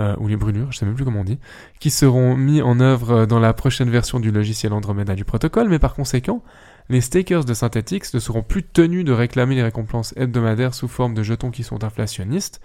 euh, 0.00 0.16
ou 0.18 0.26
les 0.26 0.36
brûlures, 0.36 0.72
je 0.72 0.78
sais 0.78 0.86
même 0.86 0.96
plus 0.96 1.04
comment 1.04 1.20
on 1.20 1.24
dit, 1.24 1.38
qui 1.78 1.90
seront 1.90 2.36
mis 2.36 2.62
en 2.62 2.80
œuvre 2.80 3.26
dans 3.26 3.38
la 3.38 3.52
prochaine 3.52 3.90
version 3.90 4.18
du 4.18 4.32
logiciel 4.32 4.72
Andromeda 4.72 5.14
du 5.14 5.24
protocole, 5.24 5.68
mais 5.68 5.78
par 5.78 5.94
conséquent, 5.94 6.42
les 6.88 7.00
stakers 7.00 7.44
de 7.44 7.54
Synthetix 7.54 8.12
ne 8.14 8.18
seront 8.18 8.42
plus 8.42 8.64
tenus 8.64 9.04
de 9.04 9.12
réclamer 9.12 9.54
les 9.54 9.62
récompenses 9.62 10.14
hebdomadaires 10.16 10.74
sous 10.74 10.88
forme 10.88 11.14
de 11.14 11.22
jetons 11.22 11.50
qui 11.50 11.62
sont 11.62 11.84
inflationnistes, 11.84 12.60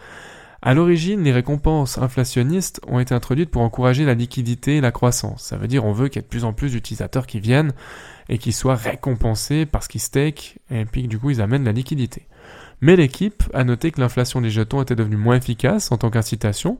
à 0.66 0.74
l'origine, 0.74 1.24
les 1.24 1.34
récompenses 1.34 1.98
inflationnistes 1.98 2.80
ont 2.88 3.02
été 3.02 3.14
introduites 3.14 3.52
pour 3.52 3.64
encourager 3.64 4.06
la 4.06 4.14
liquidité 4.14 4.78
et 4.78 4.82
la 4.82 4.94
croissance. 4.94 5.44
Ça 5.44 5.58
veut 5.58 5.68
dire 5.68 5.84
on 5.84 5.92
veut 5.92 6.08
qu'il 6.08 6.22
y 6.22 6.24
ait 6.24 6.24
de 6.24 6.30
plus 6.30 6.46
en 6.46 6.54
plus 6.54 6.72
d'utilisateurs 6.72 7.28
qui 7.28 7.42
viennent 7.42 7.74
et 8.30 8.38
qui 8.38 8.54
soient 8.54 8.78
récompensés 8.78 9.66
parce 9.66 9.90
qu'ils 9.90 10.00
stake 10.00 10.60
et 10.72 10.86
puis 10.86 11.10
du 11.10 11.20
coup 11.20 11.32
ils 11.32 11.42
amènent 11.42 11.66
la 11.66 11.74
liquidité. 11.74 12.30
Mais 12.80 12.96
l'équipe 12.96 13.44
a 13.54 13.66
noté 13.66 13.92
que 13.92 14.00
l'inflation 14.00 14.40
des 14.40 14.50
jetons 14.50 14.82
était 14.82 14.96
devenue 14.96 15.18
moins 15.18 15.36
efficace 15.36 15.92
en 15.92 15.98
tant 15.98 16.10
qu'incitation 16.10 16.78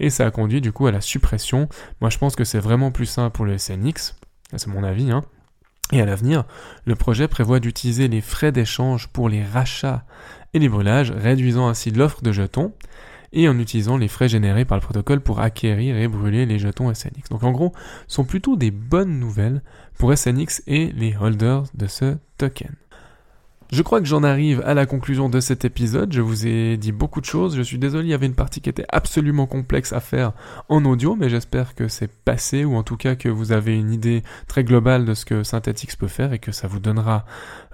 et 0.00 0.10
ça 0.10 0.26
a 0.26 0.32
conduit 0.32 0.60
du 0.60 0.72
coup 0.72 0.88
à 0.88 0.92
la 0.92 1.00
suppression. 1.00 1.68
Moi 2.00 2.10
je 2.10 2.18
pense 2.18 2.34
que 2.34 2.42
c'est 2.42 2.58
vraiment 2.58 2.90
plus 2.90 3.06
simple 3.06 3.36
pour 3.36 3.44
le 3.44 3.56
SNX, 3.56 4.16
c'est 4.56 4.66
mon 4.66 4.82
avis, 4.82 5.12
hein. 5.12 5.22
Et 5.92 6.00
à 6.00 6.04
l'avenir, 6.04 6.44
le 6.84 6.96
projet 6.96 7.28
prévoit 7.28 7.60
d'utiliser 7.60 8.08
les 8.08 8.20
frais 8.20 8.50
d'échange 8.50 9.06
pour 9.06 9.28
les 9.28 9.44
rachats 9.44 10.04
et 10.52 10.58
les 10.58 10.68
brûlages, 10.68 11.12
réduisant 11.12 11.68
ainsi 11.68 11.92
l'offre 11.92 12.22
de 12.22 12.32
jetons 12.32 12.72
et 13.32 13.48
en 13.48 13.58
utilisant 13.58 13.96
les 13.96 14.08
frais 14.08 14.28
générés 14.28 14.64
par 14.64 14.78
le 14.78 14.82
protocole 14.82 15.20
pour 15.20 15.40
acquérir 15.40 15.96
et 15.96 16.08
brûler 16.08 16.46
les 16.46 16.58
jetons 16.58 16.92
SNX. 16.92 17.28
Donc 17.30 17.42
en 17.42 17.52
gros, 17.52 17.72
sont 18.08 18.24
plutôt 18.24 18.56
des 18.56 18.70
bonnes 18.70 19.18
nouvelles 19.18 19.62
pour 19.98 20.16
SNX 20.16 20.62
et 20.66 20.92
les 20.92 21.16
holders 21.16 21.64
de 21.74 21.86
ce 21.86 22.16
token. 22.38 22.74
Je 23.72 23.82
crois 23.82 24.00
que 24.00 24.06
j'en 24.06 24.24
arrive 24.24 24.62
à 24.66 24.74
la 24.74 24.84
conclusion 24.84 25.28
de 25.28 25.38
cet 25.38 25.64
épisode. 25.64 26.12
Je 26.12 26.20
vous 26.20 26.44
ai 26.44 26.76
dit 26.76 26.90
beaucoup 26.90 27.20
de 27.20 27.26
choses. 27.26 27.56
Je 27.56 27.62
suis 27.62 27.78
désolé, 27.78 28.08
il 28.08 28.10
y 28.10 28.14
avait 28.14 28.26
une 28.26 28.34
partie 28.34 28.60
qui 28.60 28.68
était 28.68 28.86
absolument 28.88 29.46
complexe 29.46 29.92
à 29.92 30.00
faire 30.00 30.32
en 30.68 30.84
audio, 30.84 31.14
mais 31.14 31.28
j'espère 31.28 31.76
que 31.76 31.86
c'est 31.86 32.10
passé, 32.10 32.64
ou 32.64 32.74
en 32.74 32.82
tout 32.82 32.96
cas 32.96 33.14
que 33.14 33.28
vous 33.28 33.52
avez 33.52 33.78
une 33.78 33.92
idée 33.92 34.24
très 34.48 34.64
globale 34.64 35.04
de 35.04 35.14
ce 35.14 35.24
que 35.24 35.44
Synthetix 35.44 35.94
peut 35.94 36.08
faire 36.08 36.32
et 36.32 36.40
que 36.40 36.50
ça 36.50 36.66
vous 36.66 36.80
donnera 36.80 37.24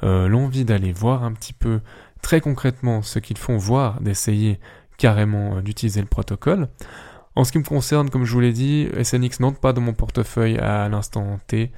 euh, 0.03 0.29
l'envie 0.29 0.67
d'aller 0.67 0.93
voir 0.93 1.25
un 1.25 1.33
petit 1.33 1.55
peu 1.55 1.81
très 2.21 2.43
concrètement 2.43 3.01
ce 3.01 3.19
qu'ils 3.19 3.39
font, 3.39 3.57
voir 3.57 4.03
d'essayer 4.03 4.61
carrément 4.99 5.57
euh, 5.57 5.61
d'utiliser 5.63 6.01
le 6.01 6.07
protocole. 6.07 6.69
En 7.37 7.45
ce 7.45 7.53
qui 7.53 7.59
me 7.59 7.65
concerne, 7.65 8.09
comme 8.09 8.25
je 8.25 8.33
vous 8.33 8.41
l'ai 8.41 8.55
dit, 8.55 8.89
SNX 9.03 9.41
n'entre 9.41 9.61
pas 9.61 9.75
dans 9.75 9.83
mon 9.83 9.93
portefeuille 9.93 10.59
à 10.59 10.89
l'instant 10.89 11.39
T. 11.47 11.71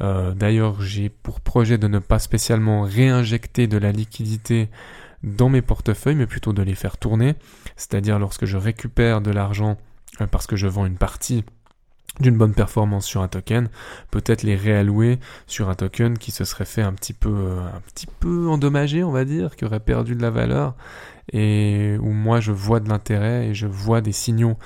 Euh, 0.00 0.32
d'ailleurs, 0.32 0.80
j'ai 0.80 1.10
pour 1.10 1.40
projet 1.42 1.76
de 1.76 1.86
ne 1.86 1.98
pas 1.98 2.18
spécialement 2.18 2.82
réinjecter 2.82 3.66
de 3.66 3.76
la 3.76 3.92
liquidité 3.92 4.70
dans 5.22 5.50
mes 5.50 5.60
portefeuilles, 5.60 6.14
mais 6.14 6.26
plutôt 6.26 6.54
de 6.54 6.62
les 6.62 6.74
faire 6.74 6.96
tourner. 6.96 7.34
C'est-à-dire 7.76 8.18
lorsque 8.18 8.46
je 8.46 8.56
récupère 8.56 9.20
de 9.20 9.30
l'argent 9.30 9.76
euh, 10.22 10.26
parce 10.26 10.46
que 10.46 10.56
je 10.56 10.66
vends 10.66 10.86
une 10.86 10.96
partie 10.96 11.44
d'une 12.20 12.36
bonne 12.36 12.54
performance 12.54 13.06
sur 13.06 13.22
un 13.22 13.28
token, 13.28 13.68
peut-être 14.10 14.42
les 14.42 14.56
réallouer 14.56 15.18
sur 15.46 15.70
un 15.70 15.74
token 15.74 16.18
qui 16.18 16.30
se 16.30 16.44
serait 16.44 16.66
fait 16.66 16.82
un 16.82 16.92
petit 16.92 17.14
peu, 17.14 17.58
un 17.74 17.80
petit 17.80 18.06
peu 18.06 18.48
endommagé, 18.48 19.02
on 19.02 19.12
va 19.12 19.24
dire, 19.24 19.56
qui 19.56 19.64
aurait 19.64 19.80
perdu 19.80 20.14
de 20.14 20.20
la 20.20 20.28
valeur, 20.28 20.74
et 21.30 21.96
où 22.00 22.10
moi 22.10 22.40
je 22.40 22.52
vois 22.52 22.80
de 22.80 22.88
l'intérêt 22.88 23.48
et 23.48 23.54
je 23.54 23.66
vois 23.66 24.00
des 24.00 24.12
signaux 24.12 24.56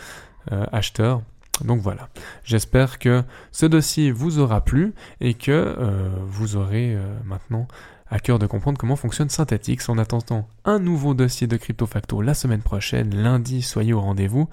euh, 0.53 0.65
acheteurs. 0.73 1.23
Donc 1.65 1.81
voilà, 1.81 2.09
j'espère 2.45 2.99
que 2.99 3.23
ce 3.51 3.67
dossier 3.67 4.13
vous 4.13 4.39
aura 4.39 4.61
plu 4.61 4.93
et 5.21 5.35
que 5.35 5.51
euh, 5.51 6.11
vous 6.27 6.57
aurez 6.57 6.95
euh, 6.95 7.19
maintenant 7.25 7.67
à 8.09 8.21
cœur 8.21 8.39
de 8.39 8.47
comprendre 8.47 8.79
comment 8.79 8.97
fonctionne 8.97 9.29
Synthetix. 9.29 9.89
En 9.89 9.99
attendant 9.99 10.49
un 10.65 10.79
nouveau 10.79 11.15
dossier 11.15 11.47
de 11.47 11.57
CryptoFacto 11.57 12.21
la 12.21 12.35
semaine 12.35 12.63
prochaine, 12.63 13.15
lundi, 13.15 13.63
soyez 13.63 13.93
au 13.93 14.01
rendez-vous. 14.01 14.49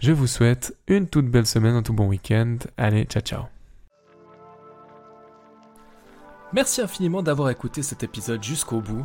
Je 0.00 0.12
vous 0.12 0.26
souhaite 0.26 0.74
une 0.88 1.06
toute 1.06 1.26
belle 1.26 1.46
semaine, 1.46 1.74
un 1.74 1.82
tout 1.82 1.92
bon 1.92 2.08
week-end. 2.08 2.56
Allez, 2.78 3.04
ciao 3.04 3.22
ciao. 3.22 3.42
Merci 6.52 6.80
infiniment 6.80 7.22
d'avoir 7.22 7.50
écouté 7.50 7.82
cet 7.82 8.02
épisode 8.02 8.42
jusqu'au 8.42 8.80
bout. 8.80 9.04